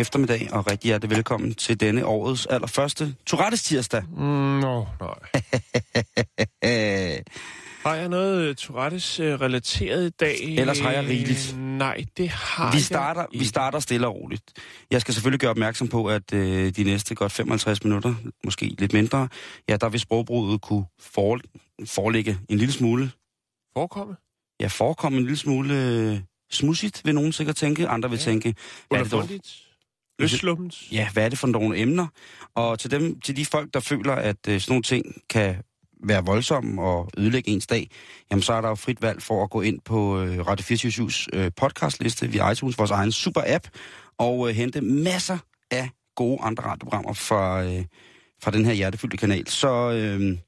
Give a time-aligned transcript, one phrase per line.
[0.00, 4.02] Eftermiddag, og rigtig hjertelig velkommen til denne årets allerførste Tourettes tirsdag.
[4.16, 4.24] Mm,
[4.60, 5.14] Nå, nej.
[7.82, 10.36] Har jeg noget øh, Tourettes øh, relateret i dag?
[10.42, 11.54] Ellers har jeg rigeligt.
[11.58, 14.42] Nej, det har vi, starter, jeg vi starter stille og roligt.
[14.90, 18.92] Jeg skal selvfølgelig gøre opmærksom på, at øh, de næste godt 55 minutter, måske lidt
[18.92, 19.28] mindre,
[19.68, 21.40] ja, der vil sprogbruget kunne for,
[21.86, 23.10] forelægge en lille smule,
[23.76, 24.16] Forekomme?
[24.60, 26.18] ja, forekomme en lille smule øh,
[26.50, 27.88] smudsigt, vil nogen sikkert tænke.
[27.88, 28.22] Andre vil Ja.
[28.24, 28.54] tænke,
[28.90, 29.28] er det dog?
[30.20, 30.88] Løsluppens?
[30.92, 32.06] ja, hvad er det for nogle emner?
[32.54, 35.56] Og til dem, til de folk, der føler, at øh, sådan nogle ting kan
[36.04, 37.90] være voldsomme og ødelægge ens dag,
[38.30, 41.10] jamen så er der jo frit valg for at gå ind på øh, Radio 24
[41.32, 43.66] øh, podcastliste via iTunes, vores egen super app,
[44.18, 45.38] og øh, hente masser
[45.70, 47.84] af gode andre radioprogrammer fra, øh,
[48.42, 49.46] fra den her hjertefyldte kanal.
[49.46, 50.38] Så, øh,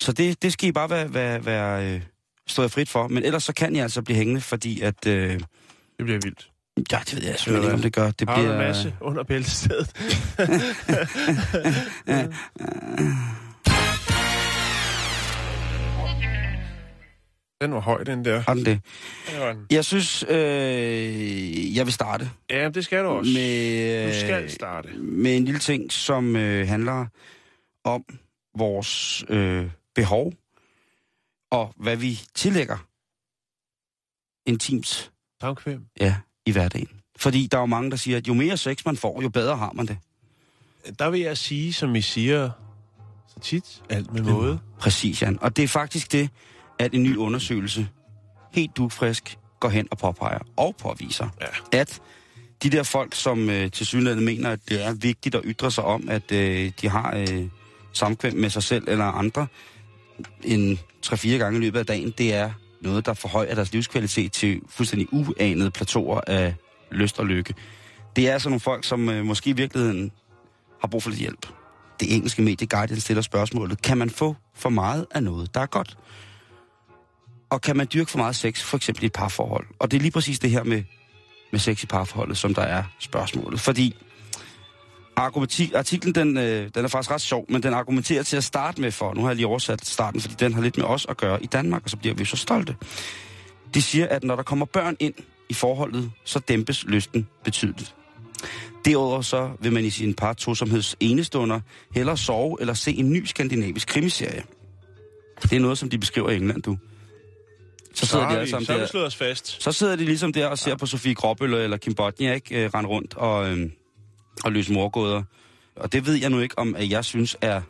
[0.00, 2.00] så det, det skal I bare være, være, være øh,
[2.46, 3.08] stå jer frit for.
[3.08, 5.06] Men ellers så kan I altså blive hængende, fordi at...
[5.06, 5.40] Øh,
[5.98, 6.50] Det bliver vildt.
[6.92, 8.10] Ja, det ved jeg simpelthen ikke, om det gør.
[8.10, 9.96] Det Har bliver, en masse under bæltestedet?
[17.60, 18.38] den var høj, den der.
[18.40, 18.80] Har den det?
[19.70, 23.30] Jeg synes, øh, jeg vil starte Ja, det skal du også.
[23.32, 24.88] med, Du skal øh, starte.
[24.98, 27.06] med en lille ting, som øh, handler
[27.84, 28.04] om
[28.58, 30.32] vores øh, behov
[31.50, 32.86] og hvad vi tillægger
[34.46, 35.86] intimt Samkvem.
[36.00, 36.88] ja, i hverdagen.
[37.18, 39.56] Fordi der er jo mange, der siger, at jo mere sex man får, jo bedre
[39.56, 39.98] har man det.
[40.98, 42.50] Der vil jeg sige, som I siger
[43.28, 44.58] så tit, alt med måde.
[44.80, 45.38] Præcis, Jan.
[45.40, 46.30] Og det er faktisk det,
[46.78, 47.88] at en ny undersøgelse,
[48.52, 51.78] helt dugfrisk, går hen og påpeger og påviser, Ja.
[51.80, 52.00] at
[52.62, 55.84] de der folk, som øh, til synligheden mener, at det er vigtigt at ytre sig
[55.84, 57.44] om, at øh, de har øh,
[57.92, 59.46] samkvem med sig selv eller andre
[60.44, 62.50] en 3-4 gange i løbet af dagen, det er
[62.86, 66.54] noget, der forhøjer deres livskvalitet til fuldstændig uanede plateauer af
[66.92, 67.54] lyst og lykke.
[68.16, 70.12] Det er altså nogle folk, som øh, måske i virkeligheden
[70.80, 71.46] har brug for lidt hjælp.
[72.00, 75.66] Det engelske medie Guardian stiller spørgsmålet, kan man få for meget af noget, der er
[75.66, 75.98] godt?
[77.50, 79.66] Og kan man dyrke for meget sex, for eksempel i et parforhold?
[79.78, 80.82] Og det er lige præcis det her med,
[81.52, 83.60] med sex i parforholdet, som der er spørgsmålet.
[83.60, 83.96] Fordi
[85.16, 88.92] artiklen, den, øh, den er faktisk ret sjov, men den argumenterer til at starte med
[88.92, 91.42] for, nu har jeg lige oversat starten, fordi den har lidt med os at gøre
[91.42, 92.76] i Danmark, og så bliver vi så stolte.
[93.74, 95.14] De siger, at når der kommer børn ind
[95.48, 97.94] i forholdet, så dæmpes lysten betydeligt.
[98.84, 101.60] Derudover så vil man i sin par tosomheds enestunder
[101.94, 104.42] hellere sove eller se en ny skandinavisk krimiserie.
[105.42, 106.78] Det er noget, som de beskriver i England, du.
[107.94, 109.06] Så Så sidder de har alle vi, sammen så der.
[109.06, 109.62] os fast.
[109.62, 112.64] Så sidder de ligesom der og ser på Sofie Gråbøl eller Kim Bodnia, ikke?
[112.64, 113.70] Øh, rende rundt og, øh,
[114.44, 115.22] og løse morgåder.
[115.76, 117.60] Og det ved jeg nu ikke, om at jeg synes er,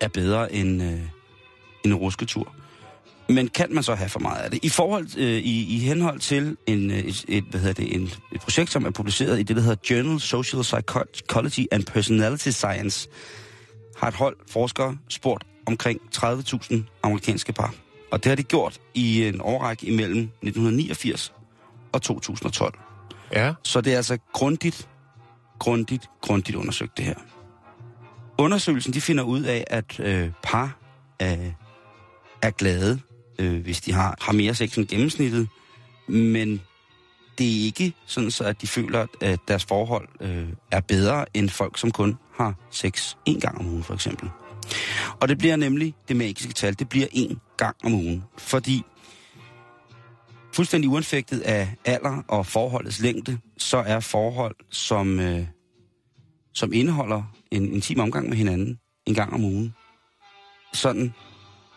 [0.00, 1.02] er bedre end, øh, end
[1.84, 2.54] en rusketur.
[3.28, 4.64] Men kan man så have for meget af det?
[4.64, 8.10] I forhold øh, i, i henhold til en, øh, et, et, hvad hedder det, en,
[8.32, 13.08] et projekt, som er publiceret i det, der hedder Journal Social Psychology and Personality Science,
[13.96, 17.74] har et hold forskere spurgt omkring 30.000 amerikanske par.
[18.10, 21.32] Og det har de gjort i en årrække imellem 1989
[21.92, 22.78] og 2012.
[23.32, 23.54] Ja.
[23.62, 24.88] Så det er altså grundigt,
[25.64, 27.14] grundigt, grundigt undersøgt det her.
[28.38, 30.78] Undersøgelsen de finder ud af, at øh, par
[31.18, 31.36] er,
[32.42, 33.00] er glade,
[33.38, 35.48] øh, hvis de har, har mere sex end gennemsnittet,
[36.08, 36.60] men
[37.38, 41.48] det er ikke sådan, så at de føler, at deres forhold øh, er bedre end
[41.48, 44.30] folk, som kun har sex en gang om ugen, for eksempel.
[45.20, 48.82] Og det bliver nemlig det magiske tal, det bliver en gang om ugen, fordi
[50.52, 55.46] fuldstændig uanfægtet af alder og forholdets længde, så er forhold, som, øh,
[56.54, 59.74] som indeholder en intim omgang med hinanden en gang om ugen,
[60.72, 61.14] sådan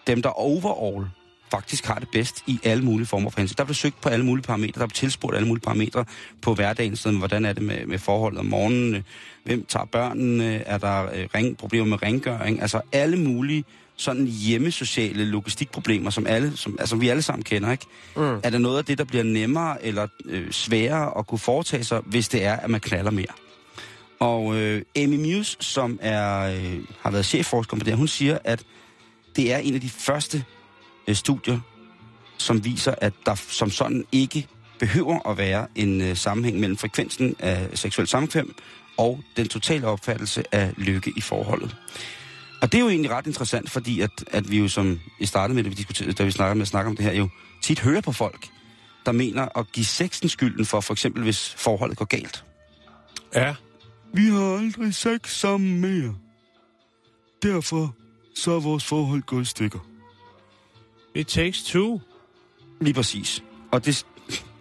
[0.07, 1.06] dem, der overall
[1.51, 3.56] faktisk har det bedst i alle mulige former for hensyn.
[3.57, 6.06] Der bliver søgt på alle mulige parametre, der bliver tilspurgt alle mulige parametre
[6.41, 9.03] på hverdagen, sådan, hvordan er det med, med forholdet om morgenen,
[9.44, 13.65] hvem tager børnene, er der øh, ring, problemer med rengøring, altså alle mulige
[13.95, 17.85] sådan hjemmesociale logistikproblemer, som, alle, som altså, vi alle sammen kender, ikke?
[18.15, 18.21] Mm.
[18.44, 22.01] Er der noget af det, der bliver nemmere eller øh, sværere at kunne foretage sig,
[22.06, 23.46] hvis det er, at man knaller mere?
[24.19, 28.63] Og øh, Amy Muse, som er, øh, har været chefforsker på det, hun siger, at
[29.35, 30.45] det er en af de første
[31.07, 31.59] øh, studier,
[32.37, 34.47] som viser, at der som sådan ikke
[34.79, 38.55] behøver at være en øh, sammenhæng mellem frekvensen af seksuel samkvem
[38.97, 41.75] og den totale opfattelse af lykke i forholdet.
[42.61, 45.55] Og det er jo egentlig ret interessant, fordi at, at vi jo, som I startede
[45.55, 47.29] med, da vi, diskuterede, da vi snakkede med at snakke om det her, jo
[47.63, 48.47] tit hører på folk,
[49.05, 52.43] der mener at give sexen skylden for, for eksempel hvis forholdet går galt.
[53.35, 53.55] Ja.
[54.13, 56.15] Vi har aldrig sex sammen mere.
[57.44, 57.95] Derfor
[58.36, 59.80] så er vores forhold gået i stykker.
[61.15, 62.00] It takes two.
[62.81, 63.44] Lige præcis.
[63.71, 64.06] Og det...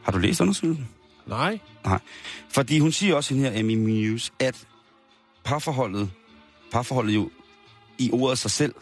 [0.02, 0.88] Har du læst undersøgelsen?
[1.26, 1.58] Nej.
[1.84, 1.98] Nej.
[2.48, 4.66] Fordi hun siger også, hende her Amy Muse, at
[5.44, 6.10] parforholdet,
[6.72, 7.30] parforholdet jo
[7.98, 8.74] i ordet sig selv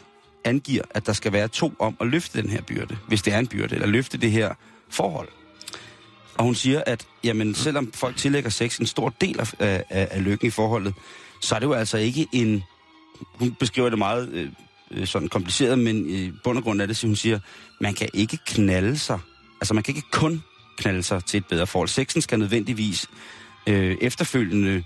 [0.45, 3.39] angiver, at der skal være to om at løfte den her byrde, hvis det er
[3.39, 4.55] en byrde, eller løfte det her
[4.89, 5.29] forhold.
[6.39, 10.25] Og hun siger, at jamen, selvom folk tillægger sex en stor del af, af, af
[10.25, 10.95] lykken i forholdet,
[11.41, 12.63] så er det jo altså ikke en...
[13.39, 14.49] Hun beskriver det meget øh,
[14.91, 17.39] øh, sådan kompliceret, men i bund og grund er det, så hun siger,
[17.81, 19.19] man kan ikke knalde sig.
[19.61, 20.43] Altså man kan ikke kun
[20.79, 21.89] knalde sig til et bedre forhold.
[21.89, 23.07] Sexen skal nødvendigvis
[23.67, 24.85] øh, efterfølgende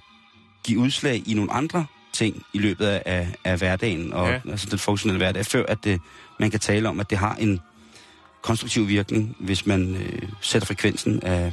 [0.64, 4.32] give udslag i nogle andre ting i løbet af, af, af hverdagen, og Ja.
[4.32, 4.50] ja.
[4.50, 6.00] altså den funktionelle hverdag, før at det,
[6.40, 7.60] man kan tale om, at det har en
[8.42, 11.52] konstruktiv virkning, hvis man øh, sætter frekvensen af,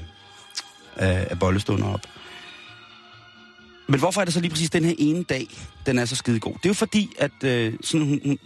[0.95, 2.01] af, af bollestunder op.
[3.87, 5.47] Men hvorfor er det så lige præcis den her ene dag,
[5.85, 6.53] den er så skide god?
[6.53, 8.37] Det er jo fordi, at øh, sådan, hun, hun,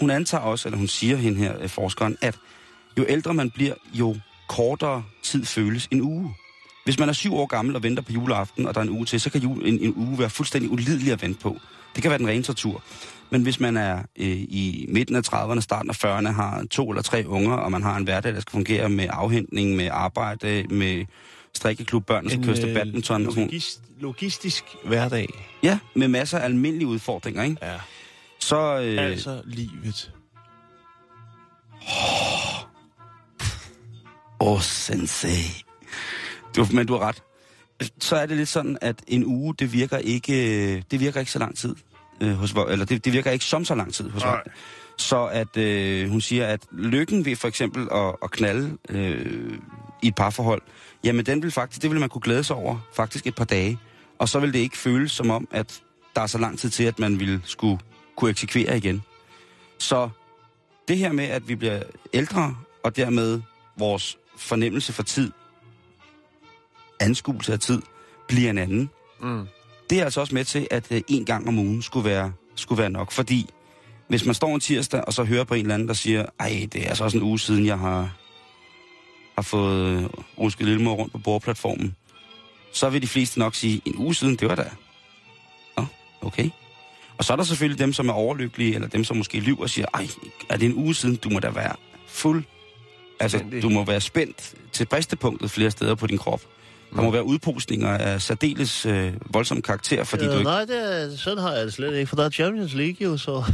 [0.00, 2.38] hun antager også, eller hun siger hende her, øh, forskeren, at
[2.98, 4.16] jo ældre man bliver, jo
[4.48, 6.34] kortere tid føles en uge.
[6.84, 9.06] Hvis man er syv år gammel og venter på juleaften, og der er en uge
[9.06, 11.58] til, så kan jul, en, en uge være fuldstændig ulidelig at vente på.
[11.94, 12.82] Det kan være den rene tortur.
[13.32, 17.02] Men hvis man er øh, i midten af 30'erne, starten af 40'erne, har to eller
[17.02, 21.04] tre unger, og man har en hverdag, der skal fungere med afhentning, med arbejde, med
[21.54, 23.22] strikkeklub, børn, køres til øh, badminton.
[23.22, 25.28] Logist, logistisk hverdag.
[25.62, 27.56] Ja, med masser af almindelige udfordringer, ikke?
[27.62, 27.74] Ja.
[28.38, 30.12] Så, øh, Altså livet.
[34.40, 35.64] Åh, oh, sensei.
[36.56, 37.22] Du, men du har ret.
[38.00, 41.38] Så er det lidt sådan, at en uge, det virker ikke, det virker ikke så
[41.38, 41.74] lang tid
[42.22, 44.32] øh, hos eller det, det virker ikke som så lang tid hos Nej.
[44.32, 44.50] folk.
[44.96, 49.58] Så at øh, hun siger, at lykken ved for eksempel at, at knalde øh,
[50.02, 50.62] i et parforhold,
[51.04, 53.78] jamen den vil faktisk, det vil man kunne glæde sig over faktisk et par dage.
[54.18, 55.82] Og så vil det ikke føles som om, at
[56.16, 57.78] der er så lang tid til, at man vil skulle
[58.16, 59.02] kunne eksekvere igen.
[59.78, 60.08] Så
[60.88, 61.82] det her med, at vi bliver
[62.12, 63.40] ældre, og dermed
[63.78, 65.32] vores fornemmelse for tid,
[67.00, 67.82] anskuelse af tid,
[68.28, 68.90] bliver en anden.
[69.20, 69.46] Mm.
[69.92, 72.80] Det er altså også med til, at øh, en gang om ugen skulle være, skulle
[72.82, 73.12] være nok.
[73.12, 73.50] Fordi
[74.08, 76.68] hvis man står en tirsdag, og så hører på en eller anden, der siger, ej,
[76.72, 78.16] det er altså også en uge siden, jeg har,
[79.34, 80.04] har fået øh,
[80.38, 81.96] rusket lillemor rundt på bordplatformen,
[82.72, 84.70] så vil de fleste nok sige, en uge siden, det var da.
[85.76, 85.86] Nå,
[86.22, 86.50] okay.
[87.18, 89.70] Og så er der selvfølgelig dem, som er overlykkelige, eller dem, som måske lyver og
[89.70, 90.08] siger, ej,
[90.48, 91.76] er det en uge siden, du må da være
[92.08, 92.44] fuld.
[93.20, 96.42] Altså, du må være spændt til bristepunktet flere steder på din krop.
[96.94, 100.50] Der må være udposninger af særdeles øh, voldsom karakter, fordi ja, du ikke...
[100.50, 103.16] Nej, det er, sådan har jeg det slet ikke, for der er Champions League jo,
[103.16, 103.44] så...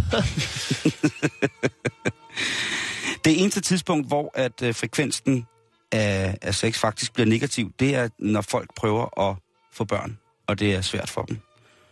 [3.24, 5.46] Det eneste tidspunkt, hvor at øh, frekvensen
[5.92, 9.36] af, af sex faktisk bliver negativ, det er, når folk prøver at
[9.72, 11.38] få børn, og det er svært for dem.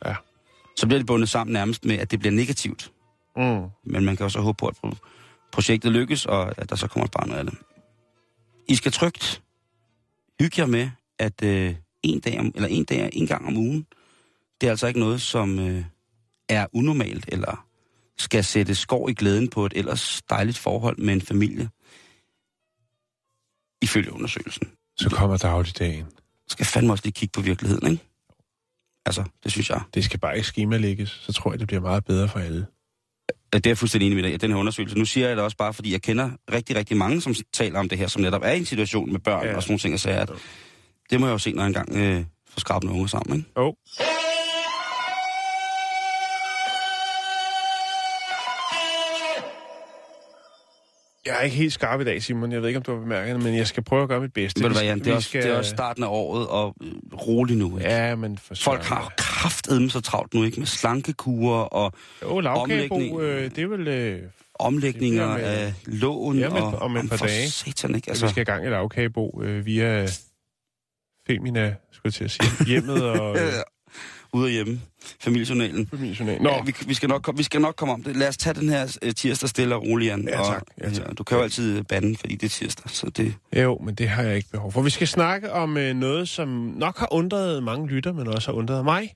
[0.06, 0.14] Ja.
[0.76, 2.92] Så bliver det bundet sammen nærmest med, at det bliver negativt.
[3.36, 3.62] Mm.
[3.84, 7.04] Men man kan også håbe på, at pro- projektet lykkes, og at der så kommer
[7.04, 7.54] et barn af det.
[8.68, 9.42] I skal trygt
[10.40, 13.86] hygge jer med, at øh, en, dag om, eller en dag en gang om ugen,
[14.60, 15.84] det er altså ikke noget, som øh,
[16.48, 17.66] er unormalt, eller
[18.18, 21.68] skal sætte skår i glæden på et ellers dejligt forhold med en familie.
[23.82, 24.68] Ifølge undersøgelsen.
[24.96, 26.06] Så kommer dagligdagen.
[26.48, 28.04] Skal fandme også lige kigge på virkeligheden, ikke?
[29.06, 29.80] Altså, det synes jeg.
[29.94, 32.66] Det skal bare ikke skemalægges, så tror jeg, det bliver meget bedre for alle.
[33.52, 34.98] Ja, Det er jeg fuldstændig enig med dig i, den her undersøgelse.
[34.98, 37.88] Nu siger jeg det også bare, fordi jeg kender rigtig, rigtig mange, som taler om
[37.88, 39.56] det her, som netop er i en situation med børn Ja.
[39.56, 40.30] og sådan nogle ting, og siger, at
[41.10, 43.50] det må jeg jo se, når jeg engang øh, får skrabt nogle unger sammen, ikke?
[43.56, 43.72] Oh.
[51.26, 52.52] Jeg er ikke helt skarp i dag, Simon.
[52.52, 54.32] Jeg ved ikke, om du har bemærket det, men jeg skal prøve at gøre mit
[54.32, 54.60] bedste.
[54.62, 56.74] Ved du hvad, skal- Jan, det er, også, det er også starten af året, og
[56.82, 56.92] øh,
[57.26, 57.90] rolig nu, ikke?
[57.90, 60.58] Ja, men for Folk har kraftedeme så travlt nu, ikke?
[60.58, 63.20] Med slankekurer og Jo, omlægning.
[63.20, 63.88] øh, det er vel...
[63.88, 64.22] Øh,
[64.58, 66.74] omlægninger Det med- af lån Ja, med- og...
[66.78, 67.50] om et par dage.
[67.50, 68.08] Satan, ikke?
[68.10, 70.06] altså, vi skal i gang i lavkagebo øh, via
[71.26, 73.36] Femina, skulle jeg til at sige, hjemmet og...
[73.40, 73.52] Øh,
[74.32, 74.80] ude og hjemme.
[75.20, 75.86] Familiejournalen.
[75.86, 76.42] Familiejournal.
[76.42, 76.50] Nå.
[76.50, 78.16] Ja, vi, vi, skal nok, vi skal nok komme om det.
[78.16, 80.28] Lad os tage den her uh, tirsdag stille og roligt, Jan.
[80.28, 80.62] Ja, tak.
[80.80, 81.18] Ja, tak.
[81.18, 82.90] du kan jo altid bande, fordi det er tirsdag.
[82.90, 84.82] Så det, Jo, men det har jeg ikke behov for.
[84.82, 88.58] Vi skal snakke om øh, noget, som nok har undret mange lytter, men også har
[88.58, 89.12] undret mig.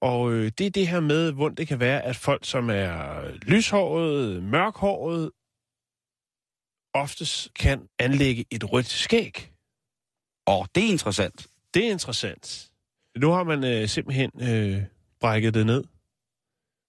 [0.00, 2.96] Og øh, det er det her med, hvordan det kan være, at folk, som er
[3.42, 5.30] lyshåret, mørkhåret,
[6.94, 9.49] oftest kan anlægge et rødt skæg.
[10.50, 11.46] Åh, det er interessant.
[11.74, 12.70] Det er interessant.
[13.18, 14.82] Nu har man øh, simpelthen øh,
[15.20, 15.84] brækket det ned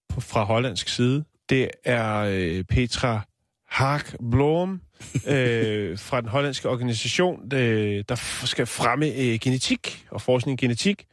[0.08, 1.24] på, fra hollandsk side.
[1.48, 3.20] Det er øh, Petra
[3.68, 4.00] Haag
[4.30, 4.80] Blom
[5.28, 10.64] øh, fra den hollandske organisation, øh, der f- skal fremme øh, genetik og forskning i
[10.64, 11.06] genetik,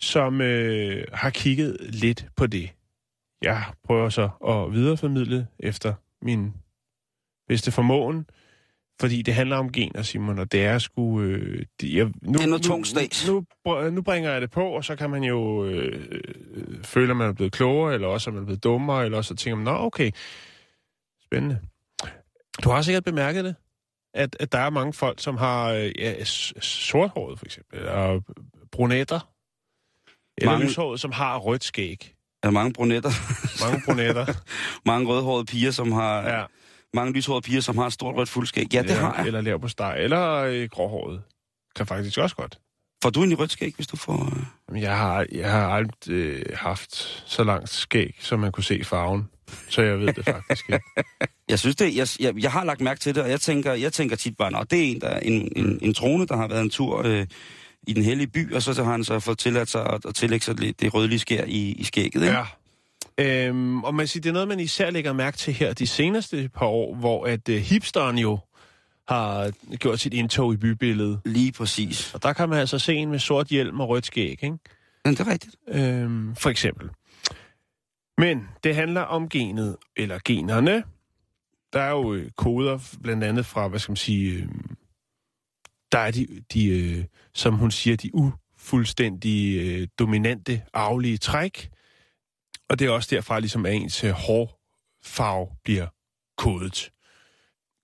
[0.00, 2.70] som øh, har kigget lidt på det.
[3.42, 6.52] Jeg prøver så at videreformidle efter min
[7.48, 8.26] bedste formåen,
[9.00, 11.20] fordi det handler om gener, Simon, og det er sgu...
[11.20, 13.28] Øh, det, jeg, nu, Det er noget nu, tung stads.
[13.28, 17.10] Nu, nu, nu bringer jeg det på, og så kan man jo øh, øh, føle,
[17.10, 19.38] at man er blevet klogere, eller også at man er blevet dummere, eller også at
[19.38, 20.10] tænke, nå okay,
[21.24, 21.58] spændende.
[22.64, 23.54] Du har sikkert bemærket det,
[24.14, 28.24] at, at der er mange folk, som har øh, ja, sorthåret for eksempel, og
[28.72, 29.30] brunetter,
[30.38, 32.12] eller Mange- lyshåret, som har rødt skæg.
[32.42, 33.10] Er der mange brunetter,
[33.64, 34.26] Mange brunetter.
[34.90, 36.22] mange rødhårede piger, som har...
[36.22, 36.44] ja.
[36.94, 38.74] Mange lyshårede piger, som har et stort rødt fuldskæg.
[38.74, 39.26] Ja, det eller, har jeg.
[39.26, 41.22] Eller laver på steg, eller øh, gråhåret.
[41.76, 42.58] Kan faktisk også godt.
[43.02, 44.24] Får du en i rødt skæg, hvis du får...
[44.36, 46.94] øh, Men jeg har, jeg har aldrig øh, haft
[47.26, 49.28] så langt skæg, som man kunne se farven.
[49.68, 50.84] Så jeg ved det faktisk ikke.
[51.48, 53.92] Jeg synes det, jeg, jeg, jeg har lagt mærke til det, og jeg tænker, jeg
[53.92, 56.60] tænker tit bare, at det er en, der, en, en, en trone, der har været
[56.60, 57.26] en tur øh,
[57.86, 60.14] i den hellige by, og så, så har han så fået tilladt sig at, at
[60.14, 62.22] tillægge sig det rødlige skær i, i skægget.
[62.22, 62.34] Ikke?
[62.36, 62.44] Ja.
[63.20, 66.50] Øhm, og man siger, det er noget, man især lægger mærke til her de seneste
[66.54, 68.38] par år, hvor at øh, hipsteren jo
[69.08, 71.20] har gjort sit indtog i bybilledet.
[71.24, 72.14] Lige præcis.
[72.14, 74.58] Og der kan man altså se en med sort hjelm og rødt skæg, ikke?
[75.04, 75.56] Men det er rigtigt.
[75.68, 76.90] Øhm, for eksempel.
[78.18, 80.84] Men det handler om genet, eller generne.
[81.72, 84.48] Der er jo øh, koder, blandt andet fra, hvad skal man sige, øh,
[85.92, 87.04] der er de, de øh,
[87.34, 91.70] som hun siger, de ufuldstændige, øh, dominante, arvelige træk.
[92.68, 95.86] Og det er også derfra, ligesom, at ens øh, hårfarve bliver
[96.36, 96.92] kodet.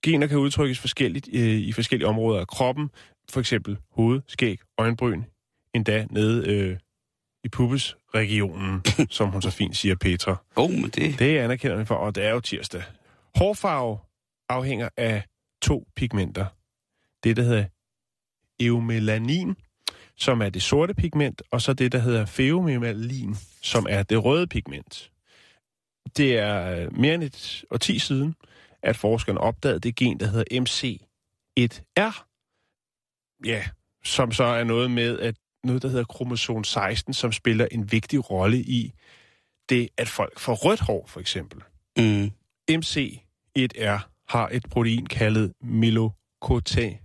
[0.03, 2.91] Gener kan udtrykkes forskelligt øh, i forskellige områder af kroppen,
[3.31, 5.23] for eksempel hoved, skæg, øjenbryn,
[5.75, 6.79] endda nede øh,
[7.45, 10.37] i pubesregionen, som hun så fint siger, Petra.
[10.57, 11.19] Oh, men det...
[11.19, 12.83] Det anerkender vi for, og det er jo tirsdag.
[13.37, 13.99] Hårfarve
[14.49, 15.23] afhænger af
[15.63, 16.47] to pigmenter.
[17.25, 17.65] Det, der hedder
[18.61, 19.57] eumelanin,
[20.17, 24.47] som er det sorte pigment, og så det, der hedder feomelalin, som er det røde
[24.47, 25.11] pigment.
[26.17, 28.35] Det er øh, mere end et årti siden,
[28.83, 32.29] at forskerne opdagede det gen, der hedder MC1R.
[33.45, 33.65] Ja,
[34.05, 38.31] som så er noget med, at noget, der hedder kromosom 16, som spiller en vigtig
[38.31, 38.93] rolle i
[39.69, 41.63] det, at folk får rødt hår, for eksempel.
[41.97, 42.31] Mm.
[42.71, 46.97] MC1R har et protein kaldet melokotin.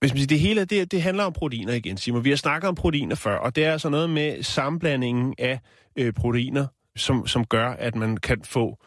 [0.00, 2.24] Hvis man siger, det hele det, det handler om proteiner igen, Simon.
[2.24, 5.60] Vi har snakket om proteiner før, og det er altså noget med sammenblandingen af
[5.96, 6.66] øh, proteiner,
[6.96, 8.78] som, som gør, at man kan få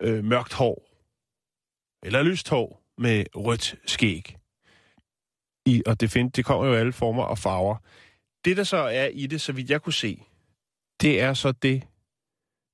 [0.00, 0.88] øh, mørkt hår
[2.02, 4.36] eller lyst hår med rødt skæg.
[5.66, 7.76] I, og det, find, det kommer jo i alle former og farver.
[8.44, 10.22] Det, der så er i det, så vidt jeg kunne se,
[11.00, 11.82] det er så det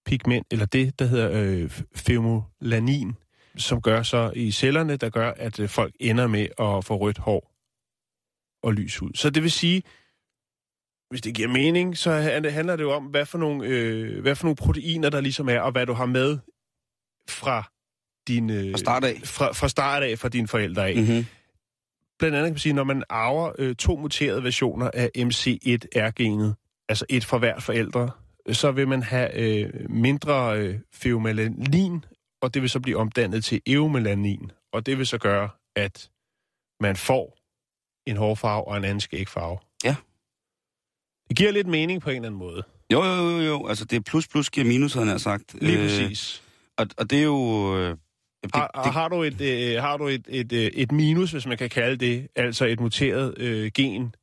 [0.06, 3.12] pigment, eller det, der hedder øh, femolanin,
[3.56, 7.18] som gør så i cellerne, der gør, at øh, folk ender med at få rødt
[7.18, 7.53] hår
[8.64, 9.10] og lys ud.
[9.14, 9.82] Så det vil sige,
[11.10, 12.10] hvis det giver mening, så
[12.50, 15.60] handler det jo om, hvad for nogle, øh, hvad for nogle proteiner, der ligesom er,
[15.60, 16.38] og hvad du har med
[17.28, 17.72] fra
[18.28, 18.50] din...
[18.50, 19.20] Øh, Fra start af.
[19.24, 20.96] Fra, fra start af, fra dine forældre af.
[20.96, 21.26] Mm-hmm.
[22.18, 26.54] Blandt andet kan man sige, når man arver øh, to muterede versioner af MC1R-genet,
[26.88, 28.10] altså et for hver forældre,
[28.52, 32.04] så vil man have øh, mindre øh, feomelanin,
[32.42, 36.10] og det vil så blive omdannet til eumelanin, og det vil så gøre, at
[36.80, 37.33] man får
[38.06, 39.58] en hårfarve og en anden skægfarve.
[39.84, 39.96] Ja.
[41.28, 42.62] Det giver lidt mening på en eller anden måde.
[42.92, 43.66] Jo, jo, jo, jo.
[43.66, 45.54] Altså, det er plus plus giver minus, havde jeg sagt.
[45.62, 46.42] Lige præcis.
[46.76, 47.76] Og, og det er jo...
[47.78, 47.96] Øh,
[48.42, 51.46] det, Har, det, har du, et, øh, har du et, et, øh, et minus, hvis
[51.46, 54.14] man kan kalde det, altså et muteret øh, gen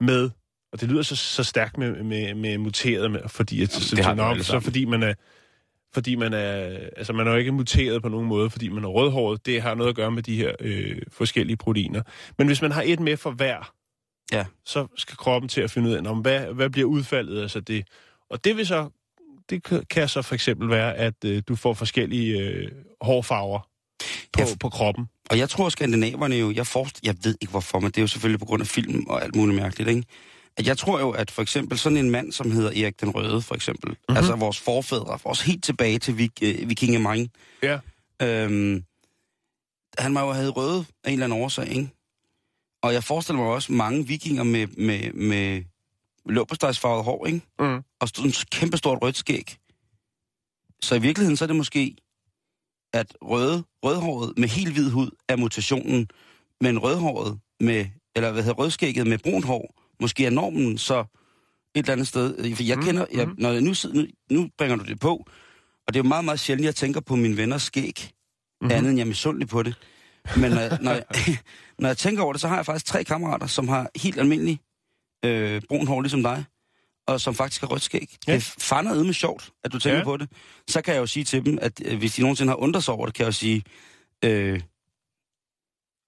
[0.00, 0.30] med,
[0.72, 4.04] og det lyder så, så stærkt med, med, med muteret, med, fordi, at, så, det
[4.04, 5.14] så, alle så fordi man er,
[5.96, 8.88] fordi man er, altså man er jo ikke muteret på nogen måde, fordi man er
[8.88, 12.02] rødhåret, det har noget at gøre med de her øh, forskellige proteiner.
[12.38, 13.72] Men hvis man har et med for hver,
[14.32, 14.44] Ja.
[14.64, 17.84] så skal kroppen til at finde ud af, men hvad, hvad bliver udfaldet altså det.
[18.30, 18.88] Og det vil så,
[19.50, 22.68] det kan- så for eksempel være, at øh, du får forskellige øh,
[23.00, 23.58] hårfarver
[24.32, 25.06] på, Ja, på kroppen.
[25.30, 28.06] Og jeg tror, skandinaverne jo, jeg, forst, jeg ved ikke hvorfor, men det er jo
[28.06, 30.02] selvfølgelig på grund af film og alt muligt mærkeligt, ikke?
[30.56, 33.42] At jeg tror jo, at for eksempel sådan en mand, som hedder Erik den Røde,
[33.42, 34.16] for eksempel, mm-hmm.
[34.16, 37.30] altså vores forfædre, vores helt tilbage til vik, øh, vikingemang,
[37.62, 37.78] Ja.
[38.22, 38.84] øhm,
[39.98, 41.90] han må jo have røde af en eller anden årsag, ikke?
[42.82, 45.62] Og jeg forestiller mig også mange vikinger med, med, med
[46.26, 47.40] løbestejsfarvet hår, ikke?
[47.58, 47.82] Mm.
[48.00, 49.56] Og sådan et kæmpestort rødt skæg.
[50.82, 51.96] Så i virkeligheden så er det måske,
[52.92, 56.08] at røde, rødhåret med helt hvid hud er mutationen,
[56.60, 57.86] men rødhåret med,
[58.16, 60.98] eller hvad hedder rødskægget med brunt hår, måske er normen så
[61.74, 62.54] et eller andet sted.
[62.56, 63.34] For jeg Mm, kender, jeg, mm.
[63.38, 65.14] når jeg nu, nu, nu bringer du det på,
[65.86, 68.10] og det er jo meget, meget sjældent, jeg tænker på mine venners skæg,
[68.60, 68.70] Mhm.
[68.70, 69.74] andet end jeg er misundelig på det.
[70.36, 71.04] Men når, jeg- når, jeg,
[71.78, 74.60] når jeg tænker over det, så har jeg faktisk tre kammerater, som har helt almindelig
[75.24, 76.44] øh, brun hår, ligesom dig,
[77.06, 78.16] og som faktisk har rødt skæg.
[78.26, 78.34] Ja.
[78.34, 80.04] Det fander med sjovt, at du tænker Ja.
[80.04, 80.28] på det.
[80.68, 82.94] Så kan jeg jo sige til dem, at øh, hvis de nogensinde har undret sig
[82.94, 83.62] over det, kan jeg jo sige,
[84.24, 84.60] øh,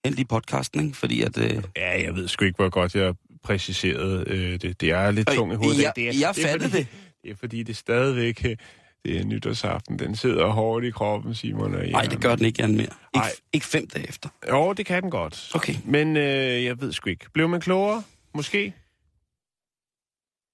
[0.04, 0.96] hent lige podcasten, ikke?
[0.96, 1.38] Fordi at...
[1.38, 4.80] Øh, Ja, jeg ved sgu ikke, hvor godt jeg præciserede øh, det.
[4.80, 5.82] Det er lidt tungt i hovedet.
[5.82, 6.88] jeg- det er, jeg det er, fattede fordi, det.
[7.22, 8.44] Det er fordi, det er stadigvæk...
[8.44, 8.56] øh,
[9.04, 9.98] Det er nytårsaften.
[9.98, 11.74] Den sidder hårdt i kroppen, Simon.
[11.74, 12.80] Og Nej, det gør den ikke, Jan, mere.
[12.82, 13.30] Ikke, Nej.
[13.52, 14.28] ikke fem dage efter.
[14.48, 15.50] Jo, det kan den godt.
[15.54, 15.74] Okay.
[15.84, 17.26] Men øh, jeg ved sgu ikke.
[17.32, 18.02] Blev man klogere?
[18.34, 18.74] Måske?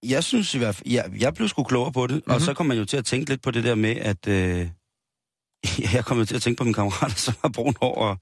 [0.02, 2.30] Jeg synes i hvert fald, jeg, jeg blev sgu klogere på det, mm-hmm.
[2.30, 2.44] og Mhm.
[2.44, 4.68] så kom man jo til at tænke lidt på det der med, at øh,
[5.94, 8.16] jeg kom jo til at tænke på mine kammerater, som har brun hår og,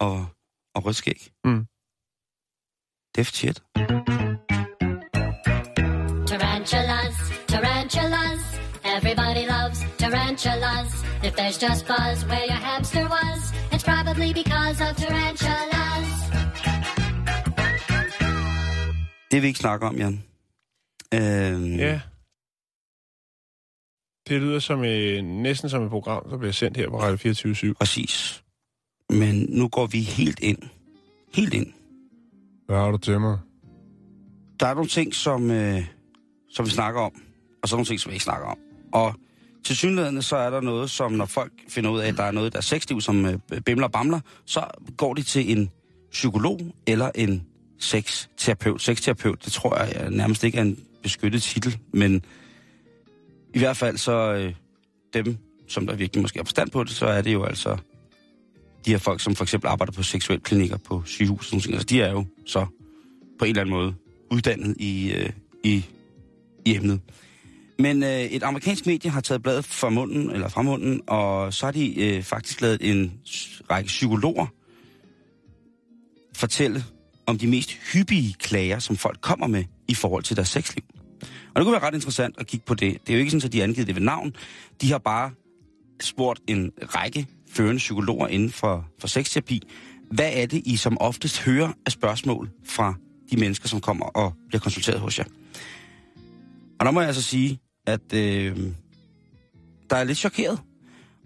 [0.00, 0.26] og,
[0.74, 1.28] og rødt skæg.
[1.44, 1.66] Mm.
[3.16, 3.60] Deft shit.
[6.26, 7.14] Tarantulas,
[7.48, 8.40] tarantulas.
[8.96, 10.90] Everybody loves tarantulas.
[11.24, 16.06] If there's just buzz where your hamster was, it's probably because of tarantulas.
[19.30, 20.22] Det vil vi ikke snakke om, Jan.
[21.14, 22.00] Øhm, Ja.
[24.28, 27.74] Det lyder som øh, næsten som et program, der bliver sendt her på Radio 24
[27.74, 28.42] Præcis.
[29.08, 30.58] Men nu går vi helt ind.
[31.34, 31.72] Helt ind.
[32.70, 33.38] Hvad har du til mig?
[34.60, 35.84] Der er nogle ting, som, øh,
[36.50, 37.12] som vi snakker om,
[37.62, 38.58] og så er nogle ting, som vi ikke snakker om.
[38.92, 39.14] Og
[39.64, 42.30] til synligheden så er der noget, som når folk finder ud af, at der er
[42.30, 44.64] noget, der er sexliv, som øh, bimler og bamler, så
[44.96, 45.70] går de til en
[46.10, 47.46] psykolog eller en
[47.78, 48.82] sexterapeut.
[48.82, 52.24] Sexterapeut, det tror jeg jeg nærmest ikke er en beskyttet titel, men
[53.54, 54.54] i hvert fald så øh,
[55.14, 55.36] dem,
[55.68, 57.76] som der virkelig måske har forstand på det, så er det jo altså
[58.86, 61.46] de her folk, som for eksempel arbejder på seksuelle klinikker på sygehus.
[61.46, 61.74] sådan ting.
[61.74, 62.66] Altså, de er jo så
[63.38, 63.94] på en eller anden måde
[64.30, 65.30] uddannet i, øh,
[65.64, 65.84] i,
[66.64, 67.00] i emnet.
[67.78, 71.66] Men øh, et amerikansk medie har taget bladet fra munden, eller fra munden, og så
[71.66, 73.12] har de øh, faktisk lavet en
[73.70, 74.46] række psykologer
[76.34, 76.84] fortælle
[77.26, 80.84] om de mest hyppige klager, som folk kommer med i forhold til deres sexliv.
[81.22, 82.98] Og det kunne være ret interessant at kigge på det.
[83.06, 84.36] Det er jo ikke sådan, at de har angivet det ved navn.
[84.80, 85.30] De har bare
[86.00, 89.62] spurgt en række førende psykologer inden for, for sexterapi,
[90.10, 92.94] hvad er det, I som oftest hører af spørgsmål fra
[93.30, 95.24] de mennesker, som kommer og bliver konsulteret hos jer?
[96.80, 98.56] Og der må jeg altså sige, at øh,
[99.90, 100.60] der er lidt chokeret.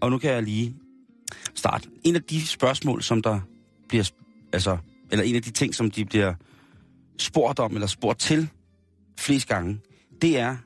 [0.00, 0.76] Og nu kan jeg lige
[1.54, 1.88] starte.
[2.04, 3.40] En af de spørgsmål, som der
[3.88, 4.10] bliver,
[4.52, 4.78] altså,
[5.10, 6.34] eller en af de ting, som de bliver
[7.18, 8.48] spurgt om, eller spurgt til
[9.18, 9.80] flest gange,
[10.22, 10.56] det er,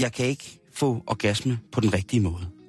[0.00, 2.59] jeg kan ikke få orgasme på den rigtige måde.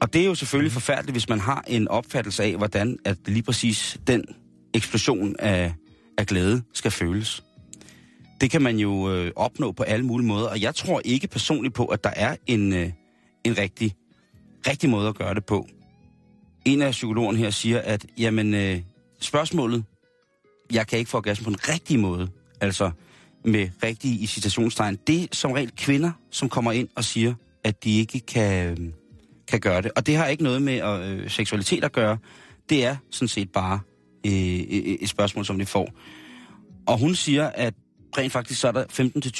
[0.00, 3.42] Og det er jo selvfølgelig forfærdeligt, hvis man har en opfattelse af, hvordan at lige
[3.42, 4.24] præcis den
[4.74, 5.74] eksplosion af,
[6.18, 7.44] af glæde skal føles.
[8.40, 11.74] Det kan man jo øh, opnå på alle mulige måder, og jeg tror ikke personligt
[11.74, 12.90] på, at der er en, øh,
[13.44, 13.94] en rigtig,
[14.66, 15.68] rigtig måde at gøre det på.
[16.64, 18.80] En af psykologerne her siger, at jamen, øh,
[19.20, 19.84] spørgsmålet,
[20.72, 22.28] jeg kan ikke få orgasme på den rigtige måde,
[22.60, 22.90] altså
[23.44, 27.34] med rigtige i citationstegn, det er som regel kvinder, som kommer ind og siger,
[27.64, 28.92] at de ikke kan, øh,
[29.48, 29.90] kan gøre det.
[29.96, 32.18] Og det har ikke noget med øh, seksualitet at gøre.
[32.68, 33.80] Det er sådan set bare
[34.26, 35.90] øh, et et spørgsmål, som de får.
[36.86, 37.74] Og hun siger, at
[38.18, 38.84] rent faktisk så er der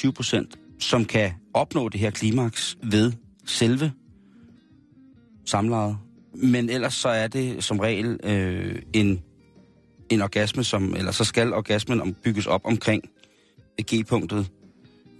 [0.09, 3.13] 15-20 procent, som kan opnå det her klimaks ved
[3.47, 3.93] selve
[5.47, 5.99] samlejet.
[6.35, 9.23] Men ellers så er det som regel øh, en,
[10.11, 13.03] en orgasme, som, eller så skal orgasmen om, bygges op omkring
[13.91, 14.51] G-punktet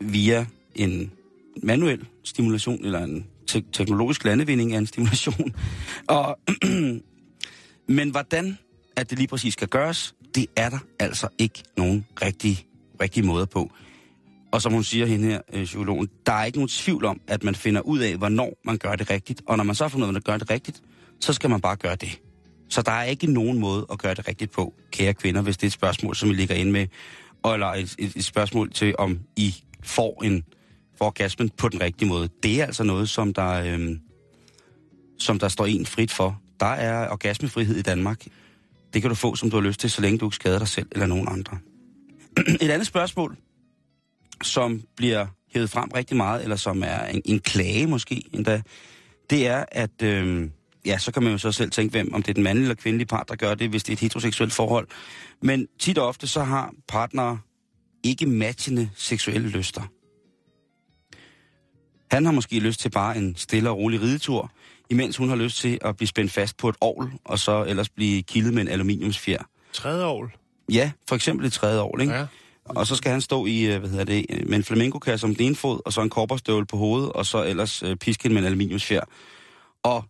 [0.01, 1.13] via en
[1.63, 5.55] manuel stimulation, eller en te- teknologisk landevinding er en stimulation.
[6.17, 6.39] Og,
[7.99, 8.59] men hvordan
[8.99, 12.67] at det lige præcis skal gøres, det er der altså ikke nogen rigtig,
[13.01, 13.71] rigtig måde på.
[14.53, 17.45] Og som hun siger hende her, øh, psykologen, der er ikke nogen tvivl om, at
[17.45, 19.43] man finder ud af, hvornår man gør det rigtigt.
[19.47, 20.83] Og når man så har fundet ud af, at man gør det rigtigt,
[21.21, 22.21] så skal man bare gøre det.
[22.69, 25.63] Så der er ikke nogen måde at gøre det rigtigt på, kære kvinder, hvis det
[25.63, 26.87] er et spørgsmål, som I ligger ind med.
[27.53, 30.45] Eller et, et, et spørgsmål til, om I får en
[30.99, 32.29] for orgasmen på den rigtige måde.
[32.43, 34.01] Det er altså noget, som der, øhm,
[35.19, 36.41] som der står en frit for.
[36.61, 38.27] Der er orgasmefrihed i Danmark.
[38.93, 40.69] Det kan du få, som du har lyst til, så længe du ikke skader dig
[40.69, 41.59] selv eller nogen andre.
[42.65, 43.37] Et andet spørgsmål,
[44.43, 48.63] som bliver hævet frem rigtig meget, eller som er en, en klage måske endda,
[49.31, 50.49] det er, at øh,
[50.87, 52.75] ja, så kan man jo så selv tænke, hvem, om det er den mandlige eller
[52.75, 54.89] kvindelige part, der gør det, hvis det er et heteroseksuelt forhold.
[55.43, 57.39] Men tit og ofte så har partnere
[58.03, 59.83] ikke matchende seksuelle lyster.
[62.11, 64.51] Han har måske lyst til bare en stille og rolig ridetur,
[64.91, 67.89] imens hun har lyst til at blive spændt fast på et ovl, og så ellers
[67.89, 69.43] blive kildet med en aluminiumsfjer.
[69.73, 70.31] Tredje år.
[70.73, 72.13] Ja, for eksempel et tredje år, ikke?
[72.13, 72.27] Ja.
[72.65, 75.47] Og så skal han stå i, øh, hvad hedder det, med en flamenco-kasse om den
[75.47, 78.47] ene fod, og så en korperstøvle på hovedet, og så ellers øh, pisken med en
[78.47, 79.03] aluminiumsfjer.
[79.83, 80.05] Og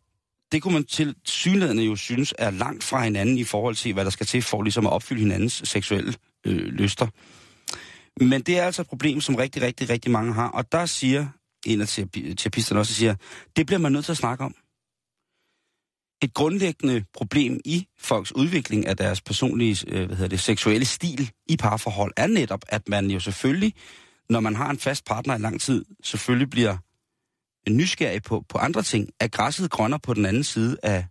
[0.53, 4.05] det kunne man til synligheden jo synes er langt fra hinanden i forhold til, hvad
[4.05, 6.15] der skal til for ligesom at opfylde hinandens seksuelle
[6.47, 7.07] øh, lyster.
[8.21, 10.49] Men det er altså et problem, som rigtig, rigtig, rigtig mange har.
[10.49, 11.27] Og der siger
[11.66, 13.14] en af terapi- terapisterne også, siger,
[13.57, 14.55] det bliver man nødt til at snakke om.
[16.23, 21.31] Et grundlæggende problem i folks udvikling af deres personlige øh, hvad hedder det, seksuelle stil
[21.47, 23.75] i parforhold er netop, at man jo selvfølgelig,
[24.31, 26.77] når man har en fast partner i lang tid, selvfølgelig bliver
[27.71, 29.09] nysgerrig på, på andre ting.
[29.21, 31.07] Er græsset grønner på den anden side af,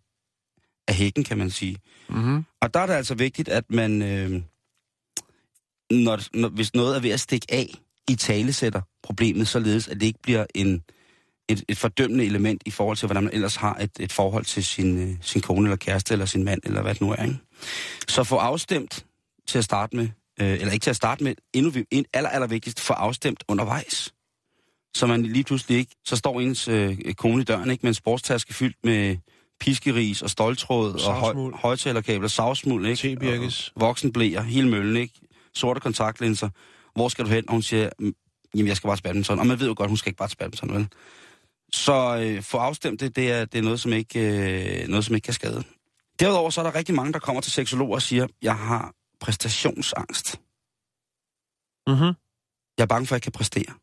[0.88, 1.78] af hækken, kan man sige.
[2.10, 2.46] Mm-hmm.
[2.62, 4.42] Og der er det altså vigtigt, at man, øh,
[5.92, 7.74] når, når, hvis noget er ved at stikke af,
[8.10, 10.84] i talesætter problemet, således at det ikke bliver en,
[11.50, 14.64] et, et fordømmende element i forhold til, hvordan man ellers har et, et forhold til
[14.66, 17.24] sin, øh, sin kone eller kæreste eller sin mand, eller hvad det nu er.
[17.24, 17.38] Ikke?
[18.08, 19.06] Så få afstemt
[19.48, 20.10] til at starte med,
[20.42, 23.44] øh, eller ikke til at starte med, endnu vi- en, aller, aller vigtigst, få afstemt
[23.48, 24.14] undervejs.
[24.96, 27.94] Så man lige pludselig ikke, så står ens øh, kone i døren ikke, med en
[27.94, 29.18] sportstaske fyldt med
[29.60, 31.54] piskeris og stoltråd og Savsmuld.
[31.54, 33.02] høj, højtalerkabler, savsmuld, ikke?
[33.02, 33.72] Tebirkes.
[33.76, 35.14] Og Voksenblæer, hele møllen, ikke?
[35.56, 36.50] Sorte kontaktlinser.
[36.96, 37.44] Hvor skal du hen?
[37.48, 38.14] Og hun siger, "Mm,
[38.56, 39.40] jamen jeg skal bare til badminton.
[39.40, 40.88] Og man ved jo godt, hun skal ikke bare til badminton, vel?
[41.74, 44.20] Så øh, få afstemt det, det er, det er noget, som ikke,
[44.82, 45.64] øh, noget, som ikke kan skade.
[46.20, 50.42] Derudover så er der rigtig mange, der kommer til seksologer og siger, jeg har præstationsangst.
[51.88, 52.14] Mm-hmm.
[52.78, 53.74] Jeg er bange for, at jeg kan præstere.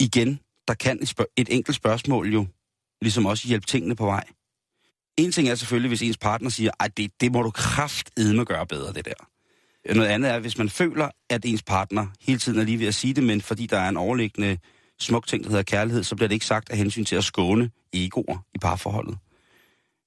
[0.00, 2.46] Igen, der kan et, et enkelt spørgsmål jo
[3.02, 4.24] ligesom også hjælpe tingene på vej.
[5.16, 8.66] En ting er selvfølgelig, hvis ens partner siger, at det, det må du kraftedme gøre
[8.66, 9.28] bedre, det der.
[9.88, 12.94] Noget andet er, hvis man føler, at ens partner hele tiden er lige ved at
[12.94, 14.58] sige det, men fordi der er en overliggende
[14.98, 17.70] smuk ting, der hedder kærlighed, så bliver det ikke sagt af hensyn til at skåne
[17.92, 19.18] egoer i parforholdet.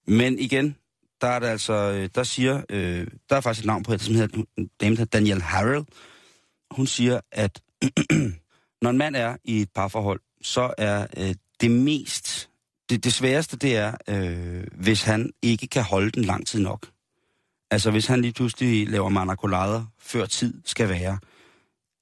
[0.07, 0.75] Men igen,
[1.21, 4.01] der er det altså, øh, der siger, øh, der er faktisk et navn på det,
[4.01, 5.85] som hedder, en dame, hedder Daniel Harrell.
[6.71, 7.61] Hun siger, at
[8.81, 12.49] når en mand er i et parforhold, så er øh, det mest,
[12.89, 16.87] det, det sværeste, det er, øh, hvis han ikke kan holde den lang tid nok.
[17.73, 21.19] Altså hvis han lige pludselig laver manakolader, før tid skal være.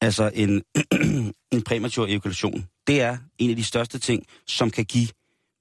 [0.02, 0.64] Altså en,
[1.56, 2.68] en præmatur ejakulation.
[2.88, 5.08] Det er en af de største ting, som kan give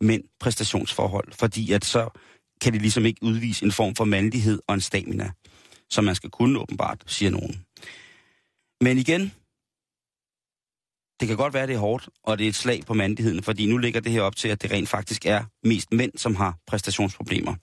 [0.01, 1.33] mænd præstationsforhold.
[1.33, 2.09] Fordi at så
[2.61, 5.31] kan de ligesom ikke udvise en form for mandlighed og en stamina,
[5.91, 7.65] som man skal kunne åbenbart, siger nogen.
[8.81, 9.33] Men igen,
[11.21, 13.67] det kan godt være, det er hårdt, og det er et slag på mandigheden, fordi
[13.67, 16.59] nu ligger det her op til, at det rent faktisk er mest mænd, som har
[16.67, 17.55] præstationsproblemer.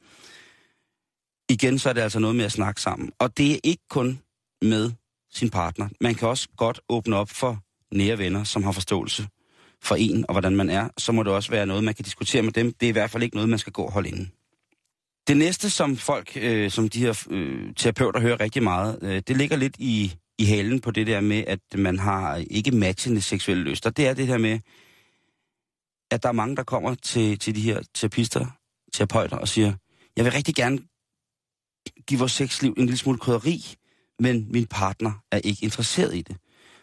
[1.50, 3.12] Igen, så er det altså noget med at snakke sammen.
[3.20, 4.20] Og det er ikke kun
[4.62, 4.92] med
[5.32, 5.90] sin partner.
[6.02, 7.60] Man kan også godt åbne op for
[7.92, 9.28] nære venner, som har forståelse
[9.84, 10.90] for en og hvordan man er.
[10.98, 12.74] Så må det også være noget, man kan diskutere med dem.
[12.74, 14.30] Det er i hvert fald ikke noget, man skal gå og holde inde.
[15.28, 19.38] Det næste, som folk, øh, som de her øh, terapeuter hører rigtig meget, øh, det
[19.38, 23.64] ligger lidt i, i halen på det der med, at man har ikke matchende seksuelle
[23.64, 23.90] lyster.
[23.90, 24.60] Det er det her med,
[26.12, 28.46] at der er mange, der kommer til, til de her terapister,
[28.94, 29.74] terapeuter og siger,
[30.18, 30.80] jeg vil rigtig gerne
[32.08, 33.76] give vores sexliv en lille smule krydderi,
[34.20, 36.38] men min partner er ikke interesseret i det.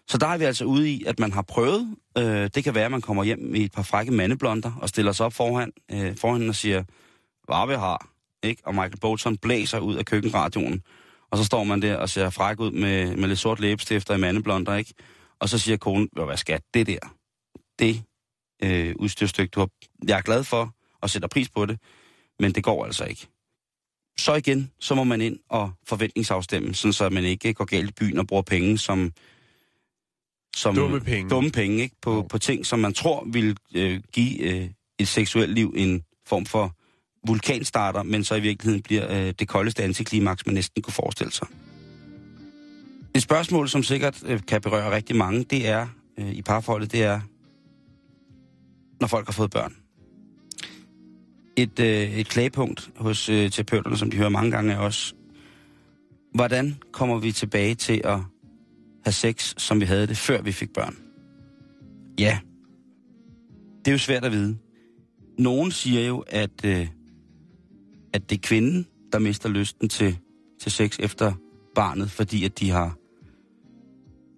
[0.09, 1.97] Så der er vi altså ude i, at man har prøvet.
[2.19, 5.13] Øh, det kan være, at man kommer hjem i et par frække mandeblonder og stiller
[5.13, 6.85] sig op foran, øh, foran og siger,
[7.47, 8.09] hvad vi har,
[8.43, 8.63] ikke?
[8.67, 10.83] Og Michael Bolton blæser ud af køkkenradioen,
[11.31, 14.19] og så står man der og ser fræk ud med, med lidt sort læbestifter i
[14.19, 14.95] mandeblonder, ikke?
[15.41, 16.99] Og så siger konen, hvad skat, det der,
[17.79, 18.03] det
[18.63, 19.69] øh, udstyrstykke, du har,
[20.09, 21.79] jeg er glad for og sætter pris på det,
[22.41, 23.27] men det går altså ikke.
[24.19, 27.93] Så igen, så må man ind og forventningsafstemme, sådan så man ikke går galt i
[27.93, 29.13] byen og bruger penge som...
[30.57, 31.31] som Dumme penge.
[31.31, 31.97] Dumme penge, ikke?
[32.03, 36.47] På, på ting, som man tror vil øh, give øh, et seksuelt liv en form
[36.47, 36.77] for
[37.27, 41.49] vulkanstarter, men så i virkeligheden bliver øh, det koldeste antiklimaks, man næsten kunne forestille sig.
[43.15, 45.87] Et spørgsmål, som sikkert øh, kan berøre rigtig mange, det er
[46.19, 47.21] øh, i parforholdet, det er,
[49.01, 49.77] når folk har fået børn.
[51.57, 55.15] Et, øh, et klagepunkt hos øh, terapeuterne, som de hører mange gange af os.
[56.35, 58.19] Hvordan kommer vi tilbage til at
[59.05, 60.97] have sex, som vi havde det, før vi fik børn?
[62.19, 62.39] Ja,
[63.79, 64.59] det er jo svært at vide.
[65.39, 66.89] Nogen siger jo, at, øh,
[68.13, 70.19] at det er kvinden, der mister lysten til,
[70.61, 71.33] til sex efter
[71.75, 72.97] barnet, fordi at de har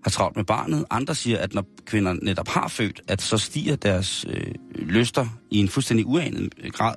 [0.07, 0.85] har travlt med barnet.
[0.91, 5.59] Andre siger, at når kvinder netop har født, at så stiger deres øh, lyster i
[5.59, 6.95] en fuldstændig uanet øh, grad.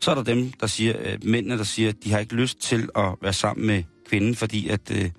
[0.00, 2.58] Så er der dem, der siger, øh, mændene, der siger, at de har ikke lyst
[2.60, 5.10] til at være sammen med kvinden, fordi at øh,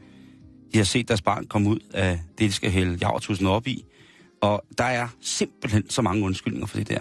[0.73, 3.85] de har set deres barn komme ud af det, de skal hælde javertusen op i.
[4.41, 6.99] Og der er simpelthen så mange undskyldninger for det der.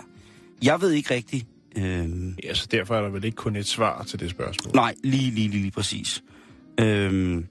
[0.62, 1.46] Jeg ved ikke rigtigt...
[1.76, 2.08] Øh,
[2.44, 4.74] Ja, så derfor er der vel ikke kun et svar til det spørgsmål.
[4.74, 6.22] Nej, lige, lige, lige, lige præcis.
[6.80, 7.46] Øhm,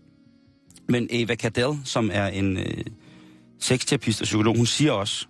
[0.90, 2.84] men Eva Cadell, som er en øh,
[3.60, 5.28] sexterapist og psykolog, hun siger også,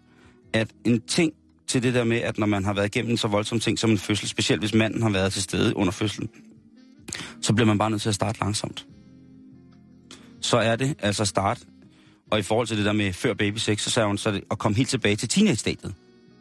[0.54, 1.34] at en ting
[1.68, 3.90] til det der med, at når man har været igennem en så voldsom ting som
[3.90, 6.30] en fødsel, specielt hvis manden har været til stede under fødslen,
[7.42, 8.86] så bliver man bare nødt til at starte langsomt.
[10.42, 11.62] Så er det altså at starte,
[12.32, 14.44] og i forhold til det der med før baby sex, så sagde hun, så det
[14.52, 15.94] at komme helt tilbage til teenage-stadiet.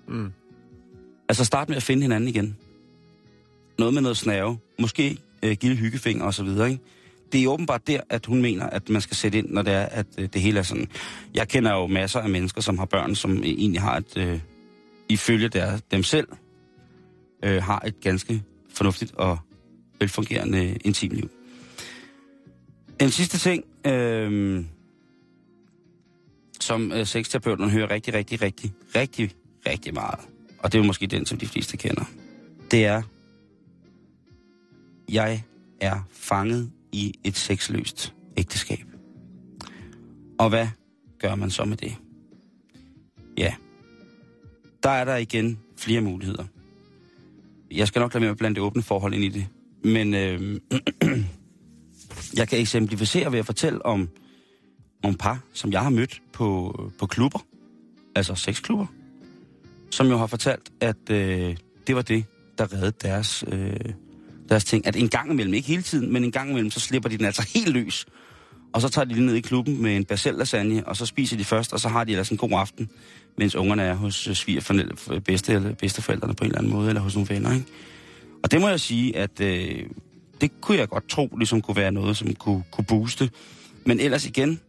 [0.08, 0.32] Mm.
[1.28, 2.56] Altså start med at finde hinanden igen.
[3.78, 4.58] Noget med noget snave.
[4.78, 6.82] Måske øh, gilde hyggefinger og så videre, ikke?
[7.32, 9.86] Det er åbenbart der, at hun mener, at man skal sætte ind, når det er,
[9.86, 10.88] at øh, det hele er sådan.
[11.34, 14.40] Jeg kender jo masser af mennesker, som har børn, som øh, egentlig har et, øh,
[15.08, 16.28] ifølge der, dem selv,
[17.44, 18.42] øh, har et ganske
[18.74, 19.38] fornuftigt og
[20.00, 21.30] velfungerende øh, intimliv.
[23.00, 24.64] En sidste ting, øh,
[26.60, 29.30] som øh, sexterapeuten hører rigtig, rigtig, rigtig, rigtig,
[29.66, 30.20] rigtig meget,
[30.58, 32.04] og det er jo måske den, som de fleste kender,
[32.70, 33.02] det er,
[35.08, 35.42] jeg
[35.80, 38.86] er fanget i et sexløst ægteskab.
[40.38, 40.68] Og hvad
[41.18, 41.96] gør man så med det?
[43.38, 43.54] Ja,
[44.82, 46.44] der er der igen flere muligheder.
[47.70, 49.46] Jeg skal nok lade med at blande det åbne forhold ind i det.
[49.84, 50.60] Men øh,
[52.38, 54.08] jeg kan eksemplificere ved at fortælle om
[55.02, 57.38] nogle par, som jeg har mødt på, på klubber,
[58.14, 58.86] altså sexklubber,
[59.90, 62.24] som jo har fortalt, at øh, det var det,
[62.58, 63.92] der reddede deres, øh,
[64.48, 64.86] deres ting.
[64.86, 67.26] At en gang imellem, ikke hele tiden, men en gang imellem, så slipper de den
[67.26, 68.06] altså helt løs.
[68.72, 71.44] Og så tager de lige ned i klubben med en basellasagne, og så spiser de
[71.44, 72.90] først, og så har de ellers en god aften,
[73.38, 77.00] mens ungerne er hos øh, svigerforældre, bedste eller bedsteforældrene på en eller anden måde, eller
[77.00, 77.66] hos nogle venner, ikke?
[78.42, 79.82] Og det må jeg sige, at øh,
[80.40, 83.30] det kunne jeg godt tro, ligesom kunne være noget, som kunne, kunne booste.
[83.84, 84.60] Men ellers igen,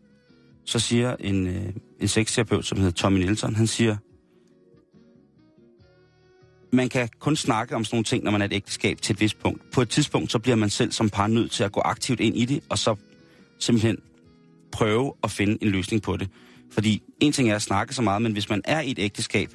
[0.66, 1.66] så siger en, øh,
[2.00, 3.98] en sexterapeut, som hedder Tommy Nielsen, han siger,
[6.76, 9.20] man kan kun snakke om sådan nogle ting, når man er et ægteskab til et
[9.20, 9.72] vist punkt.
[9.72, 12.38] På et tidspunkt, så bliver man selv som par nødt til at gå aktivt ind
[12.38, 12.96] i det, og så
[13.60, 13.98] simpelthen
[14.72, 16.30] prøve at finde en løsning på det.
[16.72, 19.50] Fordi en ting er at snakke så meget, men hvis man er i et ægteskab,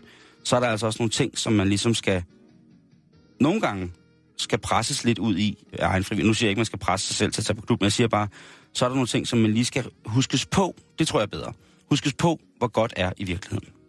[0.44, 2.22] så er der altså også nogle ting, som man ligesom skal...
[3.40, 3.92] Nogle gange
[4.36, 6.26] skal presses lidt ud i af egen frivillig.
[6.26, 7.80] Nu siger jeg ikke, at man skal presse sig selv til at tage på klub,
[7.80, 8.28] men jeg siger bare,
[8.72, 10.76] så er der nogle ting, som man lige skal huskes på.
[10.98, 11.52] Det tror jeg er bedre.
[11.90, 13.79] Huskes på, hvor godt er i virkeligheden.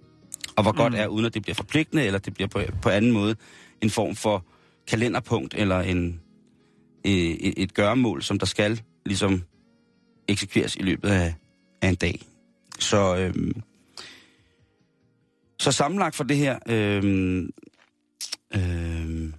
[0.55, 0.77] Og hvor mm.
[0.77, 3.35] godt er, uden at det bliver forpligtende, eller det bliver på, på anden måde
[3.81, 4.45] en form for
[4.87, 6.21] kalenderpunkt, eller en,
[7.05, 9.43] øh, et, et gøremål, som der skal ligesom
[10.27, 11.33] eksekveres i løbet af,
[11.81, 12.21] af en dag.
[12.79, 13.61] Så, øhm,
[15.59, 17.49] så sammenlagt for det her øhm,
[18.55, 19.33] øhm,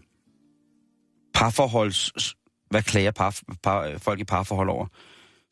[1.35, 2.35] parforholds...
[2.71, 4.87] Hvad klager par, par, folk i parforhold over?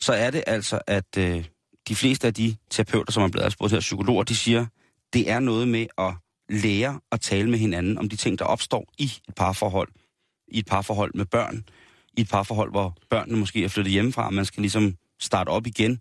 [0.01, 1.45] Så er det altså, at øh,
[1.89, 4.67] de fleste af de terapeuter, som er blevet spurgt her, psykologer, de siger,
[5.13, 6.15] det er noget med at
[6.49, 9.89] lære at tale med hinanden om de ting, der opstår i et parforhold.
[10.49, 11.65] I et parforhold med børn.
[12.17, 15.67] I et parforhold, hvor børnene måske er flyttet hjemmefra, og man skal ligesom starte op
[15.67, 16.01] igen.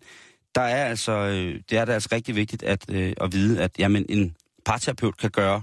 [0.54, 3.70] Der er altså, øh, det er da altså rigtig vigtigt at, øh, at vide, at
[3.78, 5.62] jamen, en parterapeut kan gøre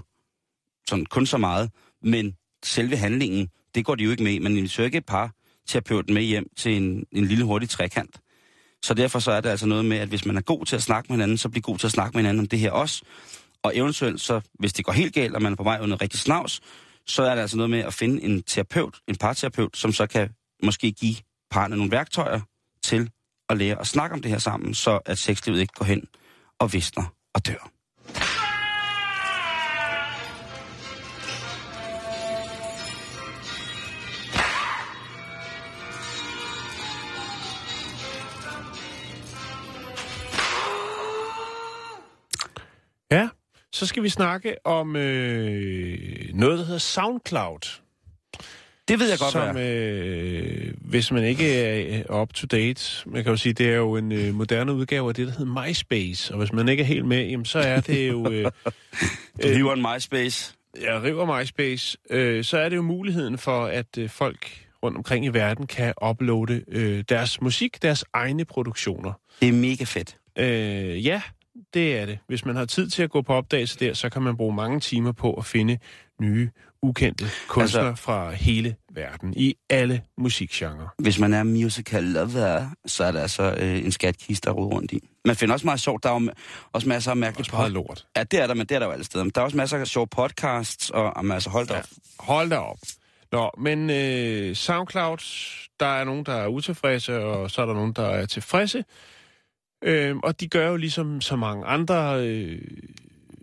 [0.88, 1.70] sådan kun så meget,
[2.02, 4.40] men selve handlingen, det går de jo ikke med.
[4.40, 5.32] Man inviterer ikke et par
[5.66, 8.20] terapeuten med hjem til en, en lille hurtig trekant.
[8.84, 10.82] Så derfor så er det altså noget med, at hvis man er god til at
[10.82, 13.02] snakke med hinanden, så bliver god til at snakke med hinanden om det her også.
[13.62, 16.20] Og eventuelt så, hvis det går helt galt, og man er på vej under rigtig
[16.20, 16.60] snavs,
[17.06, 20.30] så er det altså noget med at finde en terapeut, en parterapeut, som så kan
[20.62, 21.16] måske give
[21.50, 22.40] parerne nogle værktøjer
[22.82, 23.10] til
[23.48, 26.08] at lære at snakke om det her sammen, så at sexlivet ikke går hen
[26.58, 27.70] og visner og dør.
[43.72, 45.98] Så skal vi snakke om øh,
[46.34, 47.80] noget, der hedder SoundCloud.
[48.88, 53.22] Det ved jeg godt, som, hvad øh, hvis man ikke er up to date, man
[53.24, 56.34] kan jo sige, det er jo en øh, moderne udgave af det, der hedder MySpace.
[56.34, 58.30] Og hvis man ikke er helt med, jamen, så er det jo...
[58.30, 58.44] Øh,
[59.42, 60.54] Du hiver en MySpace.
[60.82, 65.24] jeg river MySpace, øh, så er det jo muligheden for, at øh, folk rundt omkring
[65.24, 69.12] i verden kan uploade øh, deres musik, deres egne produktioner.
[69.40, 70.16] Det er mega fedt.
[70.38, 71.22] Øh, ja,
[71.74, 72.18] det er det.
[72.26, 74.80] Hvis man har tid til at gå på opdagelse der, så kan man bruge mange
[74.80, 75.78] timer på at finde
[76.20, 76.50] nye,
[76.82, 80.88] ukendte kunstnere altså, fra hele verden, i alle musikgenrer.
[80.98, 84.92] Hvis man er musical lover, så er det altså øh, en skatkiste, der ruder rundt
[84.92, 85.00] i.
[85.24, 86.02] Man finder også meget sjovt.
[86.02, 86.30] Der er jo
[86.72, 88.06] også masser af mærkelige Også lort.
[88.16, 89.24] Ja, det er der, men det er der jo alle steder.
[89.24, 91.78] Men der er også masser af sjove podcasts, og, og altså, hold da Ja.
[91.78, 91.86] op.
[92.18, 92.78] Hold da op.
[93.32, 95.18] Nå, men øh, SoundCloud,
[95.80, 98.84] der er nogen, der er utilfredse, og så er der nogen, der er tilfredse.
[99.84, 102.62] Øh, og de gør jo ligesom så mange andre øh,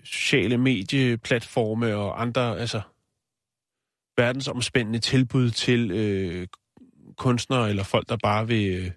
[0.04, 2.82] sociale medieplatforme og andre, altså
[4.18, 6.48] verdensomspændende tilbud til øh,
[7.18, 8.92] kunstnere eller folk, der bare vil øh,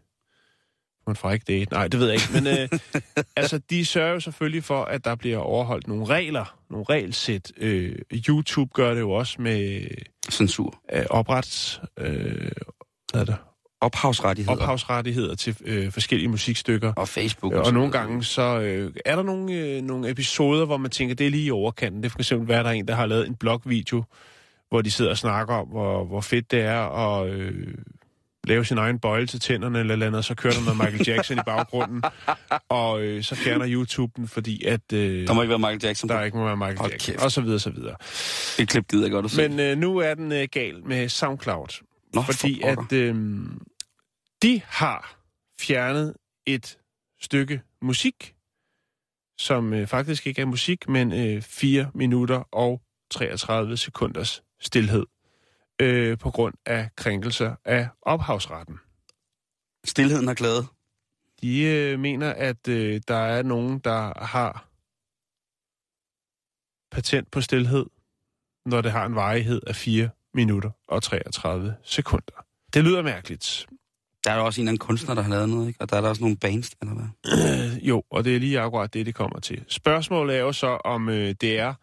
[1.04, 1.72] på en fræk date.
[1.72, 2.32] Nej, det ved jeg ikke.
[2.32, 2.68] Men øh,
[3.36, 7.52] altså, de sørger jo selvfølgelig for, at der bliver overholdt nogle regler, nogle regelsæt.
[7.56, 7.96] Øh,
[8.28, 9.88] YouTube gør det jo også med
[10.30, 10.82] Censur.
[10.92, 11.80] øh, oprets...
[11.98, 12.50] Øh,
[13.12, 13.36] hvad er det?
[13.80, 14.56] Ophavsrettigheder.
[14.62, 16.92] ophavsrettigheder til øh, forskellige musikstykker.
[16.92, 17.52] Og Facebook.
[17.52, 20.90] Og, så og nogle gange så øh, er der nogle, øh, nogle episoder, hvor man
[20.90, 22.02] tænker, det er lige i overkanten.
[22.02, 24.04] Det for eksempel være, der er en, der har lavet en blogvideo,
[24.68, 26.80] hvor de sidder og snakker om, hvor, hvor fedt det er
[27.20, 27.74] at øh,
[28.44, 30.84] lave sin egen bøjle til tænderne eller et eller andet, og så kører der med
[30.84, 32.02] Michael Jackson i baggrunden,
[32.68, 36.08] og øh, så fjerner YouTube den, fordi at øh, Der må ikke være Michael Jackson.
[36.08, 37.24] der ikke må være Michael Hold Jackson, kæft.
[37.24, 37.94] og så videre, så videre.
[38.62, 39.48] Et klip gider jeg godt at se.
[39.48, 41.82] Men øh, nu er den øh, gal med SoundCloud,
[42.14, 43.14] Nå, fordi at øh,
[44.42, 45.20] de har
[45.60, 46.14] fjernet
[46.46, 46.78] et
[47.20, 48.34] stykke musik,
[49.38, 55.06] som øh, faktisk ikke er musik, men øh, 4 minutter og 33 sekunders stillhed
[55.80, 58.78] øh, på grund af krænkelser af ophavsretten.
[59.84, 60.66] Stilheden har glædet.
[61.40, 64.68] De øh, mener, at øh, der er nogen, der har
[66.90, 67.86] patent på stillhed,
[68.66, 72.44] når det har en varighed af 4 minutter og 33 sekunder.
[72.74, 73.66] Det lyder mærkeligt.
[74.24, 75.80] Der er jo også en eller anden kunstner, der har lavet noget, ikke?
[75.80, 77.76] Og der er der også nogle bands, eller hvad?
[77.76, 79.64] Øh, jo, og det er lige akkurat det, det kommer til.
[79.68, 81.74] Spørgsmålet er jo så, om øh, det er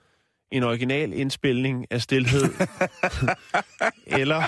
[0.52, 2.44] en original indspilning af stillhed,
[4.22, 4.44] eller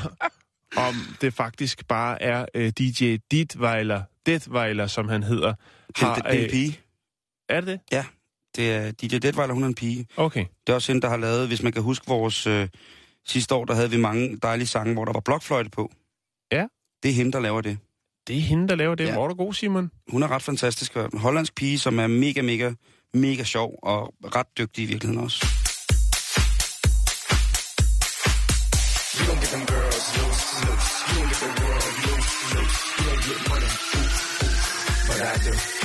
[0.77, 5.53] om det faktisk bare er øh, DJ Ditweiler, Detweiler, som han hedder.
[5.95, 6.79] Har, det, det er en øh, pige.
[7.49, 8.05] er det det?
[8.55, 10.07] Det er DJ Detweiler, hun er en pige.
[10.17, 10.45] Okay.
[10.67, 12.67] Det er også hende, der har lavet, hvis man kan huske vores øh,
[13.27, 15.91] sidste år, der havde vi mange dejlige sange, hvor der var blokfløjte på.
[16.51, 16.65] Ja.
[17.03, 17.77] Det er hende, der laver det.
[18.27, 19.05] Det er hende, der laver det.
[19.05, 19.13] Ja.
[19.13, 19.91] Hvor er du god, Simon?
[20.09, 20.95] Hun er ret fantastisk.
[20.95, 22.73] En hollandsk pige, som er mega, mega,
[23.13, 25.45] mega sjov og ret dygtig i virkeligheden også.
[35.19, 35.76] Jeg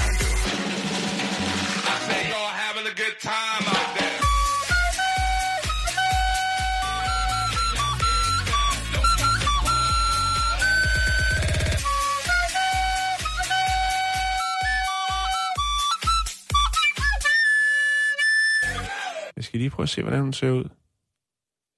[19.52, 20.64] skal lige prøve at se, hvordan hun ser ud.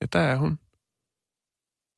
[0.01, 0.59] Ja, der er hun.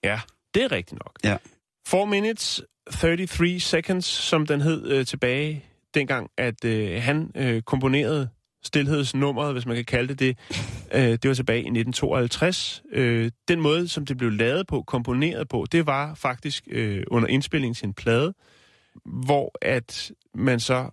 [0.03, 0.19] Ja,
[0.53, 1.19] det er rigtigt nok.
[1.23, 1.37] Ja.
[1.87, 8.29] 4 minutes 33 seconds, som den hed øh, tilbage dengang, at øh, han øh, komponerede
[8.63, 10.37] stillhedsnummeret, hvis man kan kalde det det.
[10.91, 12.83] Øh, det var tilbage i 1952.
[12.91, 17.29] Øh, den måde, som det blev lavet på, komponeret på, det var faktisk øh, under
[17.29, 18.33] indspillingen til en plade,
[19.05, 20.89] hvor at man så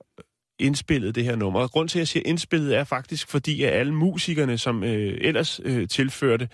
[0.58, 1.60] indspillede det her nummer.
[1.60, 5.18] Og grund til, at jeg siger indspillet, er faktisk fordi, at alle musikerne, som øh,
[5.20, 6.48] ellers øh, tilførte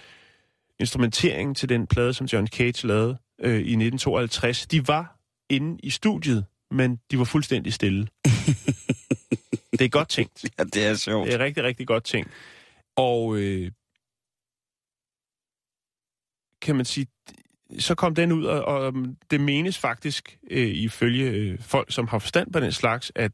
[0.79, 5.19] instrumenteringen til den plade, som John Cage lavede øh, i 1952, de var
[5.51, 8.01] inde i studiet, men de var fuldstændig stille.
[9.79, 10.45] det er godt tænkt.
[10.59, 11.27] Ja, det er sjovt.
[11.27, 12.31] Det er rigtig, rigtig godt tænkt.
[12.97, 13.71] Og øh,
[16.63, 17.07] kan man sige,
[17.79, 18.95] så kom den ud, og, og
[19.31, 23.33] det menes faktisk, øh, ifølge øh, folk, som har forstand på den slags, at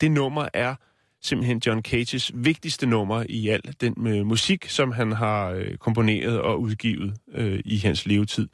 [0.00, 0.74] det nummer er
[1.22, 6.40] simpelthen John Cages vigtigste nummer i al den øh, musik, som han har øh, komponeret
[6.40, 8.48] og udgivet øh, i hans levetid.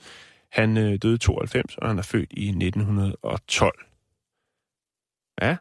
[0.53, 3.87] Han øh, døde 92, og han er født i 1912.
[5.43, 5.57] Ja.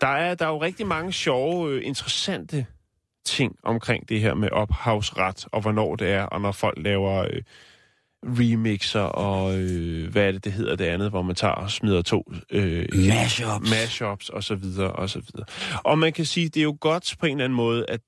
[0.00, 2.66] Der er, der er jo rigtig mange sjove, øh, interessante
[3.24, 7.42] ting omkring det her med ophavsret, og hvornår det er, og når folk laver øh,
[8.24, 12.02] remixer, og øh, hvad er det, det hedder det andet, hvor man tager og smider
[12.02, 13.70] to øh, Mashups.
[13.70, 15.46] mashups og så videre, og så videre.
[15.84, 18.00] Og man kan sige, det er jo godt på en eller anden måde, at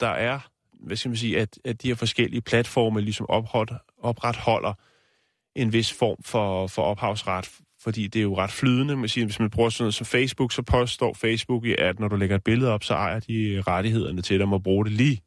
[0.00, 0.38] der er,
[0.86, 3.68] hvad skal man sige, at, at de her forskellige platforme ligesom ophold,
[4.02, 4.72] opretholder
[5.56, 7.50] en vis form for, for ophavsret,
[7.82, 8.96] fordi det er jo ret flydende.
[8.96, 12.16] Man siger, hvis man bruger sådan noget som Facebook, så påstår Facebook, at når du
[12.16, 15.22] lægger et billede op, så ejer de rettighederne til dem at bruge det lige,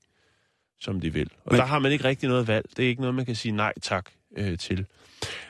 [0.85, 1.29] som de vil.
[1.45, 2.65] Og Men- der har man ikke rigtig noget valg.
[2.77, 4.05] Det er ikke noget, man kan sige nej tak
[4.37, 4.85] øh, til.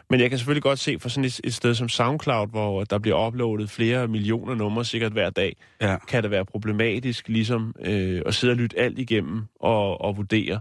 [0.10, 2.98] Men jeg kan selvfølgelig godt se for sådan et, et sted som SoundCloud, hvor der
[3.00, 5.98] bliver uploadet flere millioner numre sikkert hver dag, Ja.
[6.08, 10.60] kan det være problematisk ligesom øh, at sidde og lytte alt igennem og, og vurdere.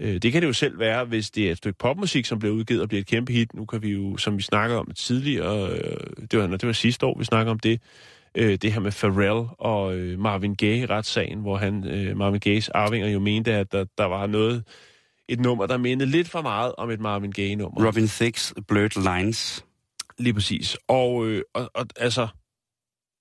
[0.00, 2.54] Øh, det kan det jo selv være, hvis det er et stykke popmusik, som bliver
[2.54, 3.54] udgivet og bliver et kæmpe hit.
[3.54, 5.96] Nu kan vi jo, som vi snakkede om tidligere, øh,
[6.30, 7.80] det, var, det var sidste år, vi snakkede om det,
[8.34, 12.68] øh, det her med Pharrell og øh, Marvin Gaye retssagen, hvor han, øh, Marvin Gayes
[12.68, 14.64] arvinger jo mente, at der, der var noget,
[15.28, 17.86] et nummer, der mindede lidt for meget om et Marvin Gaye-nummer.
[17.86, 19.64] Robin Thicke's Blurred Lines.
[20.18, 20.76] Lige præcis.
[20.88, 22.28] Og, øh, og, og altså,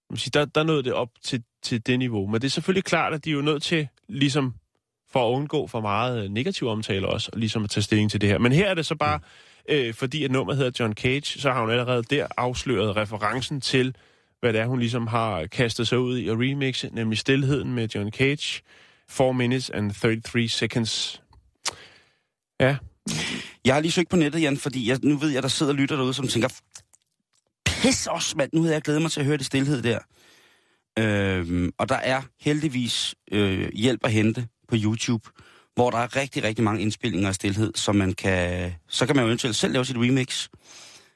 [0.09, 2.27] man siger, der, der nåede det op til, til det niveau.
[2.27, 4.53] Men det er selvfølgelig klart, at de er jo nødt til, ligesom
[5.11, 8.21] for at undgå for meget øh, negativ omtale også, og ligesom at tage stilling til
[8.21, 8.37] det her.
[8.37, 9.19] Men her er det så bare,
[9.69, 13.95] øh, fordi at nummeret hedder John Cage, så har hun allerede der afsløret referencen til,
[14.41, 17.87] hvad det er, hun ligesom har kastet sig ud i at remixe, nemlig Stilheden med
[17.87, 18.61] John Cage,
[19.09, 21.21] 4 minutes and 33 seconds.
[22.59, 22.77] Ja,
[23.65, 25.95] Jeg har lige søgt på nettet, Jan, fordi jeg, nu ved jeg, der sidder lytter
[25.95, 26.47] derude, som tænker,
[27.65, 29.99] pis os, mand, nu havde jeg glædet mig til at høre det stillhed der.
[30.99, 35.29] Øhm, og der er heldigvis øh, hjælp at hente på YouTube,
[35.75, 39.23] hvor der er rigtig, rigtig mange indspillinger af stillhed, som man kan, så kan man
[39.23, 40.49] jo eventuelt selv lave sit remix.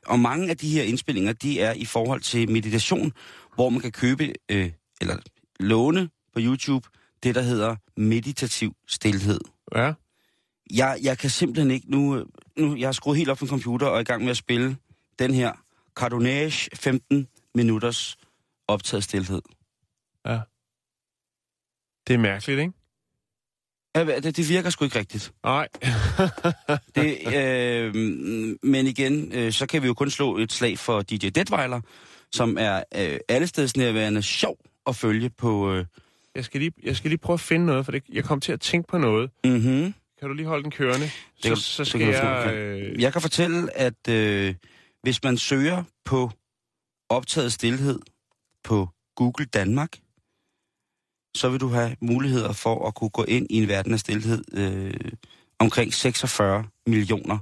[0.05, 3.13] Og mange af de her indspillinger, de er i forhold til meditation,
[3.55, 5.17] hvor man kan købe, øh, eller
[5.59, 6.87] låne på YouTube,
[7.23, 9.39] det der hedder meditativ stillhed.
[9.75, 9.93] ja.
[10.73, 12.25] Jeg, jeg kan simpelthen ikke nu, øh,
[12.57, 12.75] nu...
[12.75, 14.77] Jeg har skruet helt op på en computer og er i gang med at spille
[15.19, 15.53] den her
[15.95, 18.17] Cardonage 15 minutters
[18.67, 19.41] optaget stillhed.
[20.25, 20.39] Ja.
[22.07, 22.73] Det er mærkeligt, ikke?
[23.95, 25.31] Det, det virker sgu ikke rigtigt.
[25.43, 25.67] Nej.
[26.95, 27.95] Det, øh,
[28.63, 31.81] men igen, øh, så kan vi jo kun slå et slag for DJ Detweiler,
[32.31, 35.73] som er øh, allestedsnærværende sjov at følge på...
[35.73, 35.85] Øh,
[36.35, 38.51] jeg, skal lige, jeg skal lige prøve at finde noget, for det, jeg kom til
[38.51, 39.29] at tænke på noget.
[39.43, 39.93] mm-hmm.
[40.19, 41.09] Kan du lige holde den kørende?
[41.43, 42.21] kan du- så, så det skal kan jeg...
[42.21, 44.55] tro, jeg Øh, Jeg kan fortælle, at øh,
[45.03, 46.31] hvis man søger på
[47.09, 47.99] optaget stillhed
[48.63, 49.89] på Google Danmark,
[51.35, 54.43] så vil du have muligheder for at kunne gå ind i en verden af stillhed
[54.53, 55.11] øh,
[55.59, 57.37] omkring 46 millioner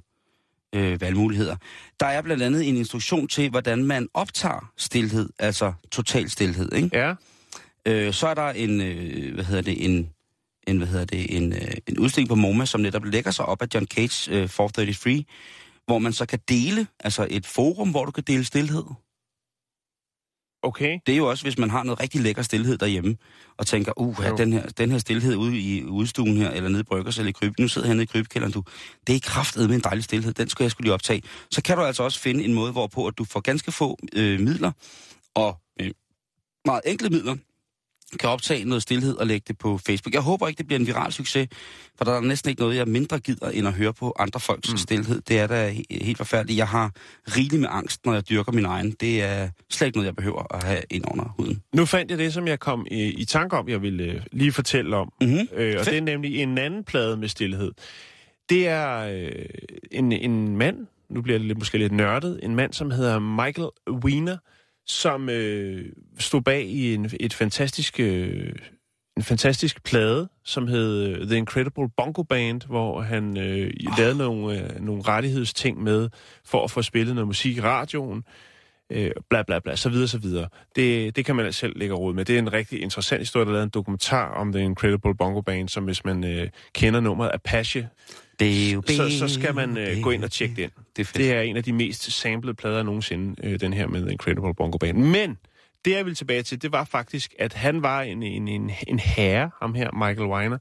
[0.75, 1.55] øh, valgmuligheder.
[1.99, 6.73] Der er blandt andet en instruktion til, hvordan man optager stillhed, altså total stillhed.
[6.73, 6.89] Ikke?
[6.93, 7.13] ja,
[7.87, 10.09] Øh, så er der en, øh, hvad hedder det, en,
[10.67, 13.61] en, hvad hedder det, en, øh, en udstilling på MoMA, som netop lægger sig op
[13.61, 15.23] af John Cage øh, 433,
[15.85, 18.83] hvor man så kan dele, altså et forum, hvor du kan dele stillhed.
[20.63, 20.99] Okay.
[21.05, 23.17] Det er jo også, hvis man har noget rigtig lækker stillhed derhjemme,
[23.57, 26.79] og tænker, uh, ja, den, her, den her stillhed ude i udstuen her, eller nede
[26.79, 28.63] i Bryggers, eller i kryb, nu sidder jeg nede i krybkælderen, du,
[29.07, 31.21] det er kraftet med en dejlig stillhed, den skulle jeg skulle lige optage.
[31.51, 34.39] Så kan du altså også finde en måde, hvorpå at du får ganske få øh,
[34.39, 34.71] midler,
[35.35, 35.91] og øh,
[36.65, 37.35] meget enkle midler,
[38.19, 40.13] kan optage noget stillhed og lægge det på Facebook.
[40.13, 41.47] Jeg håber ikke, det bliver en viral succes,
[41.97, 44.71] for der er næsten ikke noget, jeg mindre gider, end at høre på andre folks
[44.71, 44.77] mm.
[44.77, 45.21] stillhed.
[45.21, 46.57] Det er da he- helt forfærdeligt.
[46.57, 46.91] Jeg har
[47.27, 48.91] rigeligt med angst, når jeg dyrker min egen.
[48.91, 51.61] Det er slet ikke noget, jeg behøver at have ind under huden.
[51.75, 54.51] Nu fandt jeg det, som jeg kom i, i tanke om, jeg ville øh, lige
[54.51, 55.11] fortælle om.
[55.21, 55.47] Mm-hmm.
[55.53, 55.85] Øh, og Fedt.
[55.85, 57.71] det er nemlig en anden plade med stillhed.
[58.49, 59.45] Det er øh,
[59.91, 60.77] en, en mand,
[61.09, 63.69] nu bliver det lidt, måske lidt nørdet, en mand, som hedder Michael
[64.03, 64.37] Wiener,
[64.85, 65.85] som øh,
[66.19, 68.55] stod bag i en, et fantastisk, øh,
[69.17, 73.97] en fantastisk plade, som hed øh, The Incredible Bongo Band, hvor han øh, oh.
[73.97, 76.09] lavede nogle, øh, nogle rettighedsting med
[76.45, 78.23] for at få spillet noget musik i radioen.
[78.91, 80.49] Øh, bla bla bla, så videre, så videre.
[80.75, 82.25] Det, det kan man altså selv lægge råd med.
[82.25, 85.41] Det er en rigtig interessant historie, der er lavet en dokumentar om The Incredible Bongo
[85.41, 87.89] Band, som hvis man øh, kender nummeret Apache,
[88.39, 90.69] så, så skal man øh, gå ind og tjekke den.
[90.95, 91.13] Det er.
[91.17, 94.77] Det er en af de mest samlede plader nogensinde, øh, den her med Incredible Bongo
[94.77, 94.97] Band.
[94.97, 95.37] Men
[95.85, 98.99] det, jeg vil tilbage til, det var faktisk, at han var en, en, en, en
[98.99, 100.57] herre, ham her, Michael Weiner,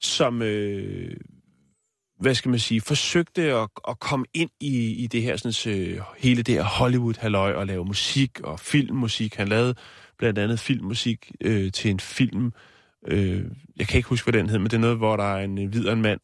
[0.00, 1.16] som, øh,
[2.20, 6.00] hvad skal man sige, forsøgte at, at komme ind i, i det her, sådan, øh,
[6.18, 9.34] hele det her Hollywood-halløj og lave musik og filmmusik.
[9.34, 9.74] Han lavede
[10.18, 12.52] blandt andet filmmusik øh, til en film,
[13.06, 13.44] øh,
[13.76, 15.66] jeg kan ikke huske, hvad den hed, men det er noget, hvor der er en
[15.66, 16.20] hvid og en mand,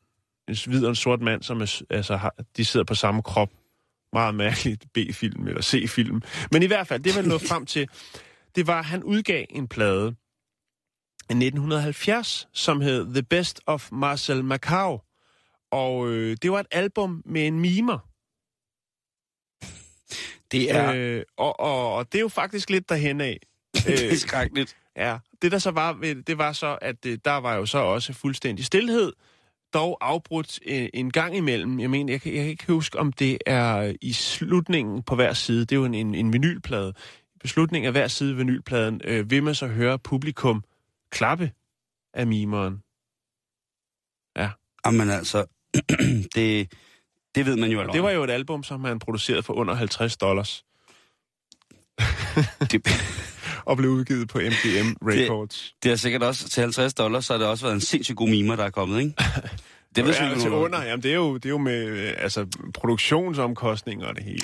[0.49, 3.51] en hvid og en sort mand, som er, altså, har, de sidder på samme krop.
[4.13, 6.23] Meget mærkeligt B-film eller C-film.
[6.53, 7.89] Men i hvert fald, det var nået frem til,
[8.55, 10.17] det var, at han udgav en plade
[11.31, 15.01] i 1970, som hed The Best of Marcel Macau.
[15.71, 17.99] Og øh, det var et album med en mimer.
[20.53, 23.41] Det er, øh, Øh, og, og, og det er jo faktisk lidt derhen af.
[23.87, 24.77] det er skrækkeligt.
[24.97, 25.93] Ja, det der så var,
[26.27, 29.13] det var så, at øh, der var jo så også fuldstændig stillhed,
[29.75, 31.81] dog afbrudt øh, en gang imellem.
[31.81, 35.33] Jeg mener, jeg kan, jeg kan ikke huske, om det er i slutningen på hver
[35.33, 35.61] side.
[35.61, 36.95] Det er jo en, en, en vinylplade.
[37.45, 40.65] I slutningen af hver side af vinylpladen øh, vil man så høre publikum
[41.11, 41.51] klappe
[42.15, 42.83] af mimeren.
[44.87, 45.45] Jamen altså,
[46.35, 46.73] det,
[47.35, 49.75] det ved man jo Og det var jo et album, som han producerede for under
[49.75, 50.65] 50 dollars
[52.71, 52.87] det,
[53.67, 55.75] og blev udgivet på MGM Records.
[55.83, 58.29] det har sikkert også til 50 dollars, så har det også været en sindssygt god
[58.29, 59.15] mimer, der er kommet, ikke?
[59.97, 60.83] Det ved ja, til under.
[60.83, 64.41] Jamen, det er jo, det er jo med øh, altså, produktionsomkostninger og det hele.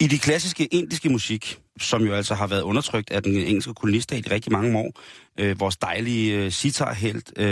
[0.00, 4.26] I de klassiske indiske musik, som jo altså har været undertrykt af den engelske kolonistat
[4.26, 5.00] i rigtig mange år,
[5.40, 7.46] øh, vores dejlige øh, sitar-helt, øh,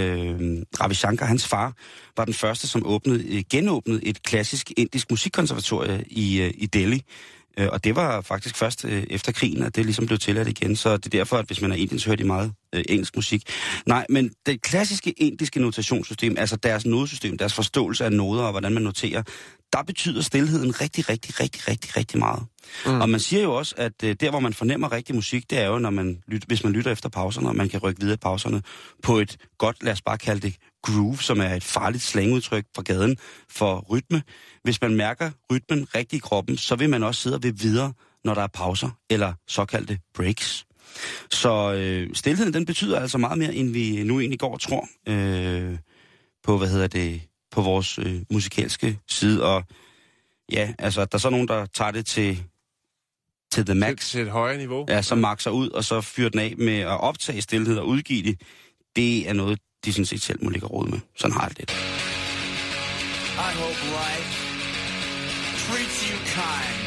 [0.80, 1.72] Ravi Shankar, hans far,
[2.16, 7.02] var den første, som åbnede, øh, genåbnede et klassisk indisk musikkonservatorie i, øh, i Delhi.
[7.58, 10.76] Øh, og det var faktisk først øh, efter krigen, at det ligesom blev tilladt igen.
[10.76, 13.16] Så det er derfor, at hvis man er indisk, så hører de meget øh, engelsk
[13.16, 13.42] musik.
[13.86, 18.74] Nej, men det klassiske indiske notationssystem, altså deres nodesystem, deres forståelse af noder og hvordan
[18.74, 19.22] man noterer,
[19.72, 22.42] der betyder stillheden rigtig, rigtig, rigtig, rigtig, rigtig meget.
[22.86, 23.00] Mm.
[23.00, 25.66] Og man siger jo også, at øh, der, hvor man fornemmer rigtig musik, det er
[25.66, 28.62] jo, når man lyt, hvis man lytter efter pauserne, og man kan rykke videre pauserne
[29.02, 32.82] på et godt, lad os bare kalde det groove, som er et farligt slangudtryk fra
[32.82, 33.16] gaden
[33.50, 34.22] for rytme.
[34.64, 37.92] Hvis man mærker rytmen rigtig i kroppen, så vil man også sidde og ved videre,
[38.24, 40.66] når der er pauser, eller såkaldte breaks.
[41.30, 44.88] Så øh, stillheden, den betyder altså meget mere, end vi nu egentlig går og tror
[45.08, 45.78] øh,
[46.42, 49.44] på, hvad hedder det, på vores øh, musikalske side.
[49.44, 49.64] Og
[50.52, 52.44] ja, altså, der er så nogen, der tager det til,
[53.52, 53.96] til the max.
[54.00, 54.86] Til, til et højere niveau.
[54.88, 58.22] Ja, så makser ud, og så fyrer den af med at optage stillhed og udgive
[58.22, 58.40] det.
[58.96, 61.00] Det er noget, de sådan set selv må ligge råd med.
[61.16, 61.70] Sådan har jeg det lidt.
[63.48, 64.30] I hope life
[65.64, 66.78] treats you kind.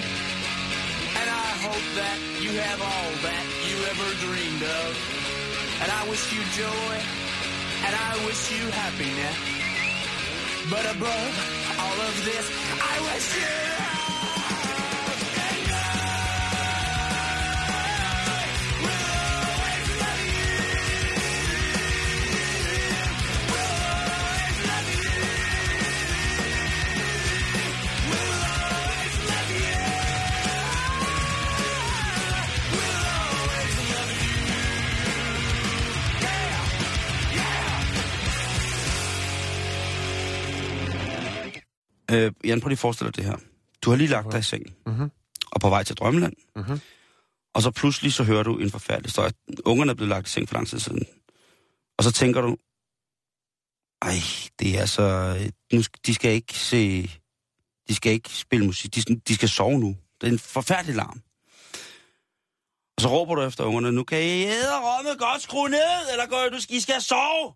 [1.20, 4.92] And I hope that you have all that you ever dreamed of.
[5.82, 6.96] And I wish you joy.
[7.86, 9.38] And I wish you happiness.
[10.74, 11.34] But above
[11.84, 12.46] all of this,
[12.94, 13.91] I wish you
[42.14, 43.38] Øh, Jan, prøv lige at forestille dig det her.
[43.82, 45.12] Du har lige lagt dig i seng, Mhm.
[45.52, 46.34] og på vej til Drømmeland.
[46.56, 46.80] Mhm.
[47.54, 49.32] Og så pludselig så hører du en forfærdelig historie.
[49.66, 51.06] Ungerne er blevet lagt i seng for lang tid siden.
[51.98, 52.58] Og så tænker du,
[54.02, 54.14] ej,
[54.60, 55.38] det er så...
[55.74, 57.12] Nu, sk- de skal ikke se...
[57.88, 58.96] De skal ikke spille musik.
[58.96, 59.98] De, de skal sove nu.
[60.22, 61.22] Det er en forfærdelig larm.
[62.98, 64.72] Og så råber du efter ungerne, nu kan I æde
[65.20, 67.54] godt skrue ned, eller går I, du I skal sove.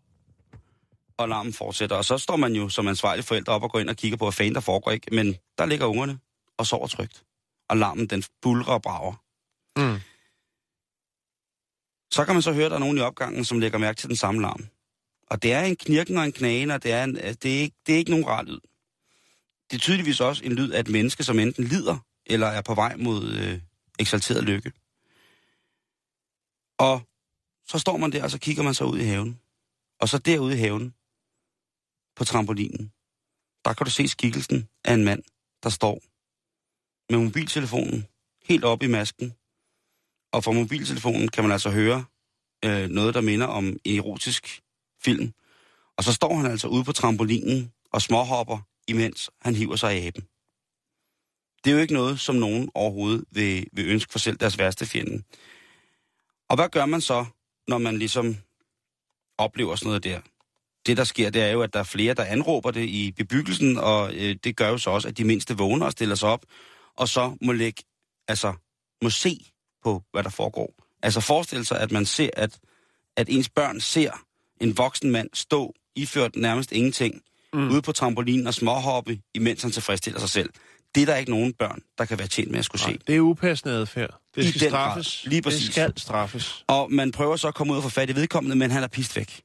[1.17, 3.89] Og larmen fortsætter, og så står man jo som ansvarlig forældre op og går ind
[3.89, 5.15] og kigger på, hvad fanden der foregår ikke.
[5.15, 6.19] Men der ligger ungerne
[6.57, 7.23] og sover trygt.
[7.69, 9.13] Og larmen, den bulrer og brager.
[9.77, 9.99] Mm.
[12.11, 14.09] Så kan man så høre, at der er nogen i opgangen, som lægger mærke til
[14.09, 14.67] den samme larm.
[15.27, 17.75] Og det er en knirken og en knagen, og det er, en, det er, ikke,
[17.87, 18.59] det er ikke nogen rar lyd.
[19.71, 22.75] Det er tydeligvis også en lyd af et menneske, som enten lider, eller er på
[22.75, 23.59] vej mod øh,
[23.99, 24.71] eksalteret lykke.
[26.77, 27.01] Og
[27.67, 29.39] så står man der, og så kigger man så ud i haven.
[29.99, 30.94] Og så derude i haven,
[32.15, 32.91] på trampolinen,
[33.65, 35.23] der kan du se skikkelsen af en mand,
[35.63, 36.01] der står
[37.11, 38.05] med mobiltelefonen
[38.43, 39.33] helt op i masken,
[40.33, 42.05] og fra mobiltelefonen kan man altså høre
[42.65, 44.61] øh, noget, der minder om en erotisk
[45.03, 45.33] film.
[45.97, 50.07] Og så står han altså ude på trampolinen og småhopper, imens han hiver sig i
[50.07, 50.27] aben.
[51.63, 54.85] Det er jo ikke noget, som nogen overhovedet vil, vil ønske for selv deres værste
[54.85, 55.23] fjende.
[56.49, 57.25] Og hvad gør man så,
[57.67, 58.35] når man ligesom
[59.37, 60.21] oplever sådan noget der?
[60.85, 63.77] Det, der sker, det er jo, at der er flere, der anråber det i bebyggelsen,
[63.77, 66.45] og øh, det gør jo så også, at de mindste vågner og stiller sig op,
[66.97, 67.83] og så må lægge,
[68.27, 68.53] altså,
[69.03, 69.39] må se
[69.83, 70.73] på, hvad der foregår.
[71.03, 72.59] Altså forestille sig, at man ser, at,
[73.17, 74.11] at ens børn ser
[74.61, 77.21] en voksen mand stå iført nærmest ingenting,
[77.53, 77.71] mm.
[77.71, 80.49] ude på trampolinen og småhoppe, imens han tilfredsstiller sig selv.
[80.95, 82.99] Det er der ikke nogen børn, der kan være tjent med at skulle Nej, se.
[83.07, 84.19] det er upassende adfærd.
[84.35, 84.69] Det skal grad.
[84.69, 85.25] straffes.
[85.25, 85.65] Lige præcis.
[85.65, 86.63] Det skal straffes.
[86.67, 88.87] Og man prøver så at komme ud og få fat i vedkommende, men han er
[88.87, 89.41] pist væk.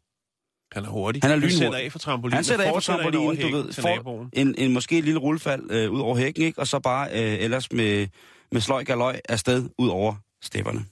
[0.73, 1.23] Han er hurtig.
[1.23, 1.59] Han er Han lynhurtig.
[1.59, 2.35] sætter af for trampolinen.
[2.35, 5.91] Han sætter af over trampolinen, du ved, for en, en måske et lille rullefald øh,
[5.91, 6.59] ud over hækken, ikke?
[6.59, 8.09] og så bare øh, ellers med,
[8.53, 10.85] med sløj galøj afsted ud over stepperne.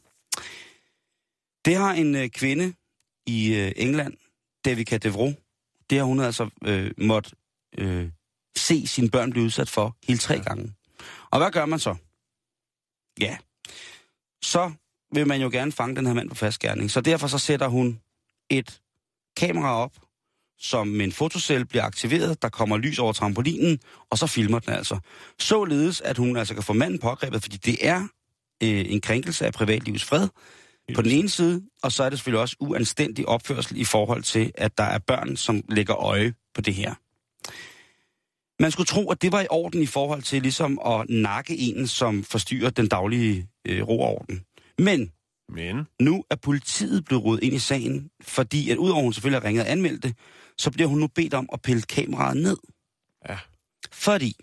[1.64, 2.72] Det har en øh, kvinde
[3.26, 4.14] i øh, England,
[4.64, 5.32] Devika Devro,
[5.90, 7.30] det har hun altså øh, måtte
[7.78, 8.08] øh,
[8.56, 10.72] se sine børn blive udsat for hele tre gange.
[11.30, 11.94] Og hvad gør man så?
[13.20, 13.36] Ja,
[14.42, 14.72] så
[15.12, 16.90] vil man jo gerne fange den her mand på fastgærning.
[16.90, 18.00] Så derfor så sætter hun
[18.50, 18.80] et
[19.38, 19.92] kamera op,
[20.60, 23.78] som med en fotocell bliver aktiveret, der kommer lys over trampolinen,
[24.10, 24.98] og så filmer den altså.
[25.38, 28.00] Således, at hun altså kan få manden pågrebet, fordi det er
[28.62, 30.28] øh, en krænkelse af privatlivets fred
[30.94, 34.52] på den ene side, og så er det selvfølgelig også uanstændig opførsel i forhold til,
[34.54, 36.94] at der er børn, som lægger øje på det her.
[38.62, 41.86] Man skulle tro, at det var i orden i forhold til ligesom at nakke en,
[41.86, 44.44] som forstyrrer den daglige øh, ro og orden.
[44.78, 45.12] Men
[45.48, 49.40] men, nu er politiet blevet rodet ind i sagen, fordi at udover at hun selvfølgelig
[49.40, 50.16] har ringet og anmeldt det,
[50.58, 52.56] så bliver hun nu bedt om at pille kameraet ned.
[53.28, 53.38] Ja.
[53.92, 54.36] Fordi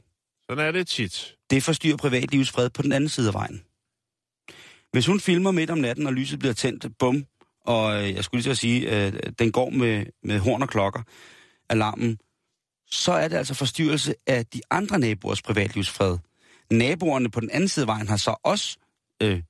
[0.49, 1.35] sådan er det tit.
[1.49, 3.63] det forstyrrer privatlivets fred på den anden side af vejen.
[4.91, 7.25] Hvis hun filmer midt om natten, og lyset bliver tændt, bum,
[7.65, 10.69] og øh, jeg skulle lige til at sige, øh, den går med, med horn og
[10.69, 11.01] klokker,
[11.69, 12.19] alarmen,
[12.91, 16.17] så er det altså forstyrrelse af de andre naboers privatlivsfred.
[16.71, 18.77] Naboerne på den anden side af vejen har så også
[19.23, 19.41] øh,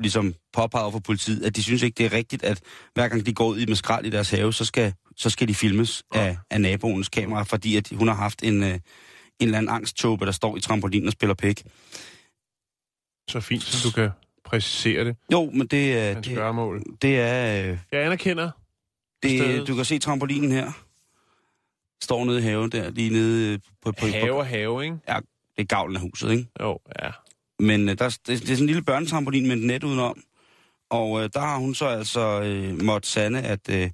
[0.00, 2.60] ligesom påpeget for politiet, at de synes ikke, det er rigtigt, at
[2.94, 5.54] hver gang de går ud med skrald i deres have, så skal, så skal de
[5.54, 8.80] filmes af, af naboens kamera, fordi at hun har haft en, øh, en
[9.40, 11.62] eller anden angsttåbe, der står i trampolinen og spiller pæk.
[13.30, 14.10] Så fint, som du kan
[14.44, 15.16] præcisere det.
[15.32, 16.82] Jo, men det, er- Hans det, gørmål.
[17.02, 17.62] det er...
[17.70, 18.50] Øh, Jeg anerkender.
[19.22, 19.68] det, stedet.
[19.68, 20.72] du kan se trampolinen her.
[22.02, 23.92] Står nede i haven der, lige nede øh, på...
[23.92, 24.96] på, Have på og have, ikke?
[25.06, 25.22] det
[25.58, 26.46] er gavlen af huset, ikke?
[26.60, 27.10] Jo, ja.
[27.60, 30.20] Men øh, der, det, det er sådan en lille børnetrampolin med et net udenom.
[30.90, 33.90] Og øh, der har hun så altså øh, måtte sande, at øh,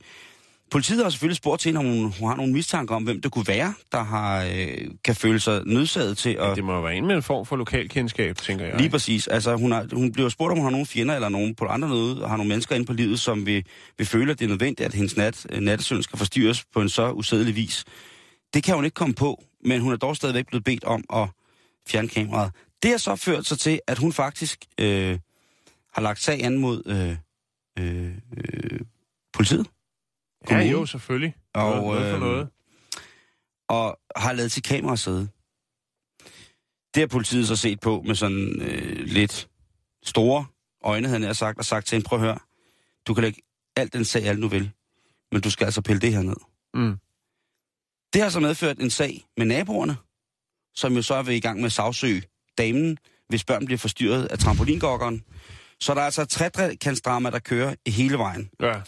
[0.70, 3.32] politiet har selvfølgelig spurgt til hende, om hun, hun har nogle mistanker om, hvem det
[3.32, 6.56] kunne være, der har, øh, kan føle sig nødsaget til at...
[6.56, 8.76] Det må være en med en form for lokalkendskab, tænker jeg.
[8.76, 9.26] Lige præcis.
[9.26, 11.88] Altså, hun, har, hun bliver spurgt, om hun har nogle fjender eller nogen på andre
[11.88, 13.64] noget, og har nogle mennesker inde på livet, som vil,
[13.98, 16.88] vil føle, at det er nødvendigt, at hendes nat, øh, nattesøvn skal forstyrres på en
[16.88, 17.84] så usædelig vis.
[18.54, 21.28] Det kan hun ikke komme på, men hun er dog stadigvæk blevet bedt om at
[21.88, 22.52] fjerne kameraet.
[22.86, 25.18] Det har så ført sig til, at hun faktisk øh,
[25.94, 27.16] har lagt sag an mod øh,
[27.78, 28.80] øh, øh,
[29.32, 29.66] politiet.
[30.50, 31.34] Ja, jo, selvfølgelig.
[31.54, 32.48] Og, noget, noget for øhm, noget.
[33.68, 35.28] og har lavet sit kamera sidde.
[36.94, 39.48] Det har politiet så set på med sådan øh, lidt
[40.04, 40.46] store
[40.84, 42.38] øjne, havde jeg sagt, og sagt til hende, prøv at høre,
[43.06, 43.42] du kan lægge
[43.76, 44.70] alt den sag, alt nu vil,
[45.32, 46.36] men du skal altså pille det her ned.
[46.74, 46.96] Mm.
[48.12, 49.96] Det har så medført en sag med naboerne,
[50.74, 52.22] som jo så er ved i gang med at sagsøge
[52.58, 52.98] damen,
[53.28, 55.24] hvis børn bliver forstyrret af trampolingokkeren.
[55.80, 58.50] Så der er altså et trækantsdrama, der kører hele vejen.
[58.60, 58.80] Ja.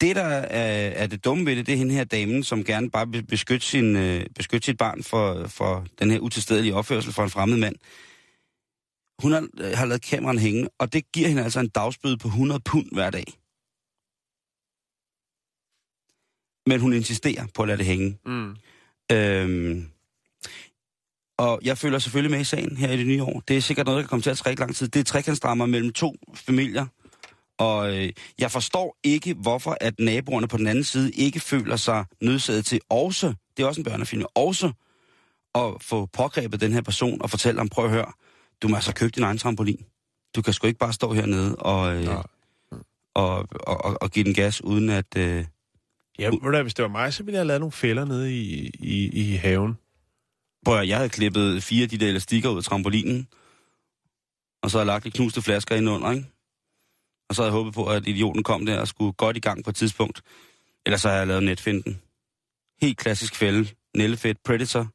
[0.00, 2.90] Det, der er, er det dumme ved det, det er hende her damen, som gerne
[2.90, 7.22] bare vil beskytte, sin, øh, beskytte sit barn for, for den her utilstedelige opførsel for
[7.22, 7.76] en fremmed mand.
[9.22, 12.28] Hun har, øh, har lavet kameraen hænge, og det giver hende altså en dagsbøde på
[12.28, 13.24] 100 pund hver dag.
[16.66, 18.18] Men hun insisterer på at lade det hænge.
[18.26, 18.56] Mm.
[19.12, 19.88] Øhm,
[21.38, 23.42] og jeg følger selvfølgelig med i sagen her i det nye år.
[23.48, 24.88] Det er sikkert noget, der kan komme til at trække lang tid.
[24.88, 26.86] Det er trekantsdrammer mellem to familier.
[27.58, 32.04] Og øh, jeg forstår ikke, hvorfor at naboerne på den anden side ikke føler sig
[32.20, 34.72] nødsaget til også, det er også en børnefilm, også
[35.54, 38.12] at få pågrebet den her person og fortælle ham, prøv at høre,
[38.62, 39.84] du må altså købe din egen trampolin.
[40.36, 42.08] Du kan sgu ikke bare stå hernede og, øh,
[43.14, 45.16] og, og, og, og give den gas, uden at...
[45.16, 45.44] Øh,
[46.18, 48.36] Ja, ved du hvis det var mig, så ville jeg have lavet nogle fælder nede
[48.36, 49.78] i, i, i haven.
[50.64, 53.28] Prøv at, jeg havde klippet fire af de der elastikker ud af trampolinen,
[54.62, 56.26] og så havde jeg lagt de knuste flasker ind under, ikke?
[57.28, 59.64] Og så havde jeg håbet på, at idioten kom der og skulle godt i gang
[59.64, 60.22] på et tidspunkt.
[60.86, 62.00] Ellers så havde jeg lavet netfinden.
[62.80, 63.68] Helt klassisk fælde.
[63.94, 64.88] Nellefedt Predator.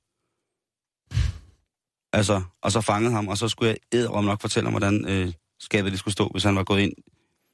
[2.14, 5.34] Altså, og så fangede ham, og så skulle jeg æderom nok fortælle ham, hvordan øh,
[5.60, 6.94] skabet det skulle stå, hvis han var gået ind.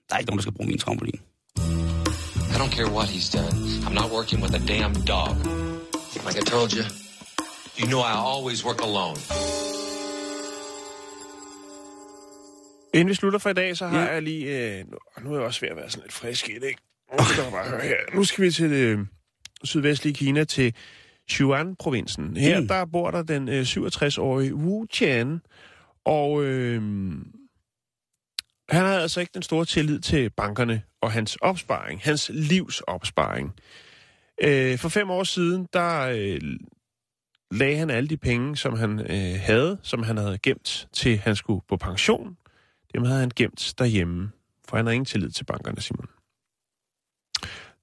[0.10, 1.20] Der er ikke nogen, der skal bruge min trampolin.
[2.54, 3.56] I don't care what he's done.
[3.86, 5.30] I'm not working with a damn dog.
[6.28, 6.84] Like I told you,
[7.80, 9.18] you know I always work alone.
[12.94, 14.12] Inden vi slutter for i dag, så har Ja.
[14.14, 14.78] jeg lige...
[14.80, 16.82] Øh, nu, nu er jeg også ved at være sådan lidt frisk i det, ikke?
[17.20, 17.96] Nu skal, du bare høre her.
[18.16, 19.00] nu skal vi til det øh,
[19.64, 20.74] sydvestlige Kina, til
[21.30, 22.38] Sichuan-provinsen.
[22.38, 22.68] Her Mm.
[22.68, 25.42] der bor der den øh, 67-årige Wu Qian,
[26.06, 26.82] og øh,
[28.70, 33.54] han havde altså ikke den store tillid til bankerne og hans opsparing, hans livs opsparing.
[34.44, 36.42] Øh, for fem år siden, der øh,
[37.54, 41.36] lagde han alle de penge, som han øh, havde, som han havde gemt til han
[41.36, 42.38] skulle på pension.
[42.94, 44.32] Dem havde han gemt derhjemme,
[44.70, 46.08] for han har ingen tillid til bankerne, Simon.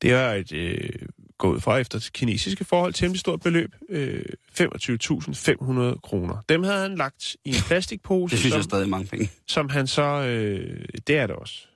[0.02, 1.08] Det er et øh,
[1.38, 4.24] gået fra efter kinesiske forhold temmelig stort beløb, øh,
[4.60, 6.42] 25.500 kroner.
[6.48, 9.30] Dem havde han lagt i en plastikpose, Det synes jeg som, stadig mange penge.
[9.48, 10.02] som han så...
[10.02, 11.66] Øh, det er det også.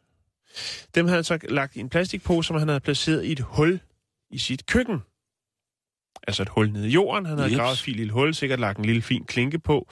[0.95, 3.81] Dem havde han så lagt i en plastikpose, som han havde placeret i et hul
[4.31, 5.03] i sit køkken.
[6.27, 7.27] Altså et hul nede i jorden.
[7.27, 7.59] Han havde Jeps.
[7.59, 9.89] gravet et fint lille hul, sikkert lagt en lille fin klinke på,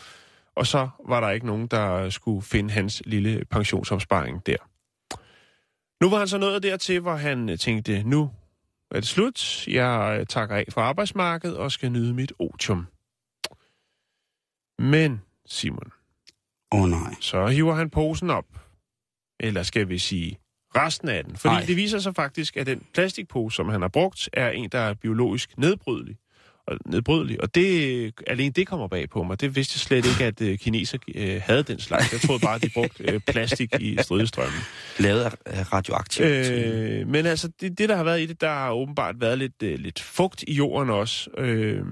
[0.57, 4.57] og så var der ikke nogen, der skulle finde hans lille pensionsopsparing der.
[6.05, 8.31] Nu var han så nået dertil, hvor han tænkte, nu
[8.91, 9.69] er det slut.
[9.69, 12.87] Jeg takker af fra arbejdsmarkedet og skal nyde mit otium.
[14.79, 15.93] Men, Simon,
[16.73, 17.15] Åh oh, nej.
[17.21, 18.47] så hiver han posen op.
[19.41, 20.39] Eller skal vi sige
[20.77, 21.37] resten af den.
[21.37, 21.55] Fordi.
[21.55, 21.65] Ej.
[21.67, 24.95] det viser sig faktisk, at den plastikpose, som han har brugt, er en, der er
[24.95, 26.17] biologisk nedbrydelig.
[26.67, 27.43] Og, nedbrydelig.
[27.43, 29.41] og det, alene det kommer bag på mig.
[29.41, 32.13] Det vidste jeg slet ikke, at øh, kineser øh, havde den slags.
[32.13, 34.61] Jeg troede bare, at de brugte øh, plastik i stridestrømmen.
[34.99, 36.29] Lavet af- radioaktivt.
[36.29, 37.09] Øh...
[37.09, 39.79] Men altså, det, det, der har været i det, der har åbenbart været lidt, øh,
[39.79, 41.85] lidt fugt i jorden også, øh,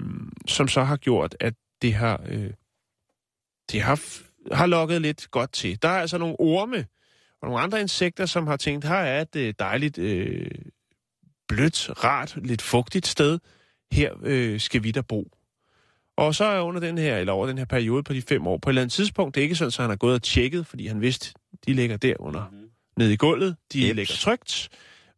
[0.47, 2.49] som så har gjort, at det har, øh,
[3.71, 3.99] det har,
[4.55, 5.81] har lukket lidt godt til.
[5.81, 6.85] Der er altså nogle orme
[7.41, 10.51] og nogle andre insekter, som har tænkt, her er et øh, dejligt, øh,
[11.47, 13.39] blødt, rart, lidt fugtigt sted.
[13.91, 15.27] Her øh, skal vi der bo.
[16.17, 18.57] Og så er under den her, eller over den her periode på de fem år,
[18.57, 20.67] på et eller andet tidspunkt, det er ikke sådan, at han har gået og tjekket,
[20.67, 21.33] fordi han vidste,
[21.65, 22.45] de ligger derunder
[22.97, 23.55] nede i gulvet.
[23.73, 23.87] De.
[23.87, 23.95] Jeps.
[23.95, 24.69] ligger trygt.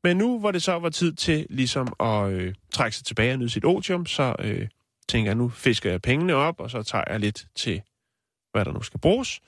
[0.03, 3.39] Men nu, hvor det så var tid til ligesom at øh, trække sig tilbage og
[3.39, 4.67] nyde sit otium, så øh,
[5.09, 7.81] tænker jeg, nu fisker jeg pengene op, og så tager jeg lidt til,
[8.51, 9.39] hvad der nu skal bruges.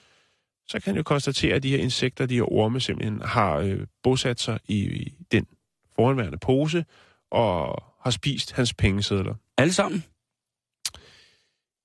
[0.68, 3.80] Så kan jeg jo konstatere, at de her insekter, de her orme, simpelthen har øh,
[4.04, 5.48] bosat sig i, i den
[5.96, 6.86] foranværende pose,
[7.32, 9.36] og har spist hans pengesedler.
[9.58, 10.04] Alle sammen?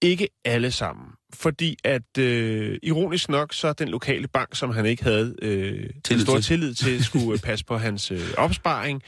[0.03, 1.07] Ikke alle sammen.
[1.35, 6.25] Fordi at, øh, ironisk nok, så den lokale bank, som han ikke havde øh, Tillid
[6.25, 6.43] stor til.
[6.43, 9.03] tillid til, skulle øh, passe på hans øh, opsparing,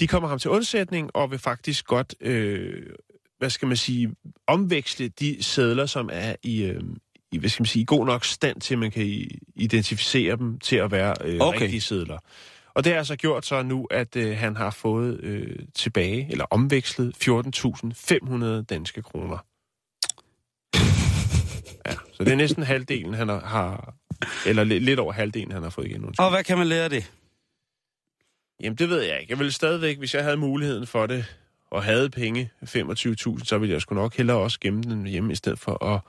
[0.00, 2.82] de kommer ham til undsætning og vil faktisk godt, øh,
[3.38, 4.14] hvad skal man sige,
[4.46, 6.82] omveksle de sædler, som er i, øh,
[7.32, 10.58] i, hvad skal man sige, i god nok stand til, at man kan identificere dem
[10.58, 11.60] til at være øh, okay.
[11.60, 12.18] rigtige sædler.
[12.76, 16.44] Og det har altså gjort så nu, at øh, han har fået øh, tilbage, eller
[16.50, 19.38] omvekslet, 14.500 danske kroner.
[21.86, 23.94] Ja, så det er næsten halvdelen, han har-.
[24.46, 26.04] Eller lidt, over halvdelen, han har fået igen.
[26.04, 26.24] undskyld.
[26.24, 27.12] Og hvad kan man lære af det?
[28.60, 29.30] Jamen, det ved jeg ikke.
[29.30, 31.36] Jeg ville stadigvæk, hvis jeg havde muligheden for det,
[31.70, 35.36] og havde penge, 25.000, så ville jeg sgu nok hellere også gemme den hjemme, i
[35.36, 36.00] stedet for at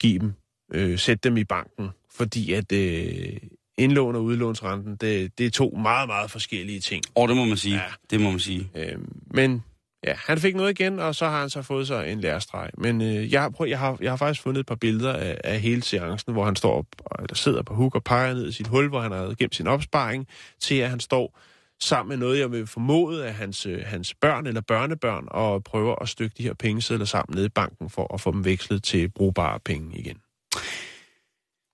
[0.00, 0.32] give dem,
[0.72, 1.90] øh, sætte dem i banken.
[2.10, 3.36] Fordi at øh,
[3.78, 7.02] indlån og udlånsrenten, det, det er to meget, meget forskellige ting.
[7.16, 7.74] Åh, oh, det må man sige.
[7.74, 7.82] Ja.
[8.10, 8.70] Det må man sige.
[8.74, 8.98] Øh,
[9.30, 9.64] men
[10.04, 12.70] ja, han fik noget igen, og så har han så fået sig en lærestreg.
[12.78, 15.60] Men øh, jeg, prøv, jeg, har, jeg har faktisk fundet et par billeder af, af
[15.60, 18.52] hele seancen, hvor han står op, og, der sidder på huk og peger ned i
[18.52, 20.26] sit hul, hvor han har gemt sin opsparing,
[20.60, 21.38] til at han står
[21.80, 25.94] sammen med noget, jeg vil formode af hans, øh, hans børn eller børnebørn, og prøver
[26.02, 29.08] at stykke de her pengesedler sammen nede i banken for at få dem vekslet til
[29.08, 30.16] brugbare penge igen.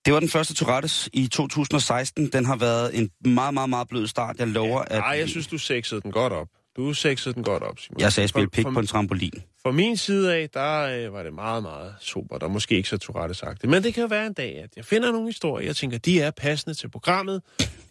[0.05, 2.29] Det var den første Tourettes i 2016.
[2.31, 4.35] Den har været en meget, meget, meget blød start.
[4.39, 4.97] Jeg lover, at...
[4.97, 6.47] Nej, jeg synes, du sexede den godt op.
[6.77, 7.99] Du sexede den godt op, Simon.
[7.99, 9.33] Jeg sagde spil pik på en trampolin.
[9.63, 12.97] Fra min side af, der øh, var det meget, meget super, og måske ikke så
[12.97, 15.75] Tourette sagt Men det kan jo være en dag, at jeg finder nogle historier, jeg
[15.75, 17.41] tænker, de er passende til programmet.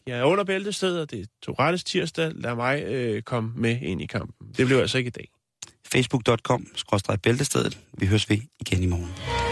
[0.06, 2.32] Jeg er under bæltestedet, og det er Tourettes tirsdag.
[2.34, 4.48] Lad mig øh, komme med ind i kampen.
[4.56, 5.28] Det blev altså ikke i dag.
[5.92, 7.78] Facebook.com, skråstrej bæltestedet.
[7.98, 9.51] Vi høres ved igen i morgen.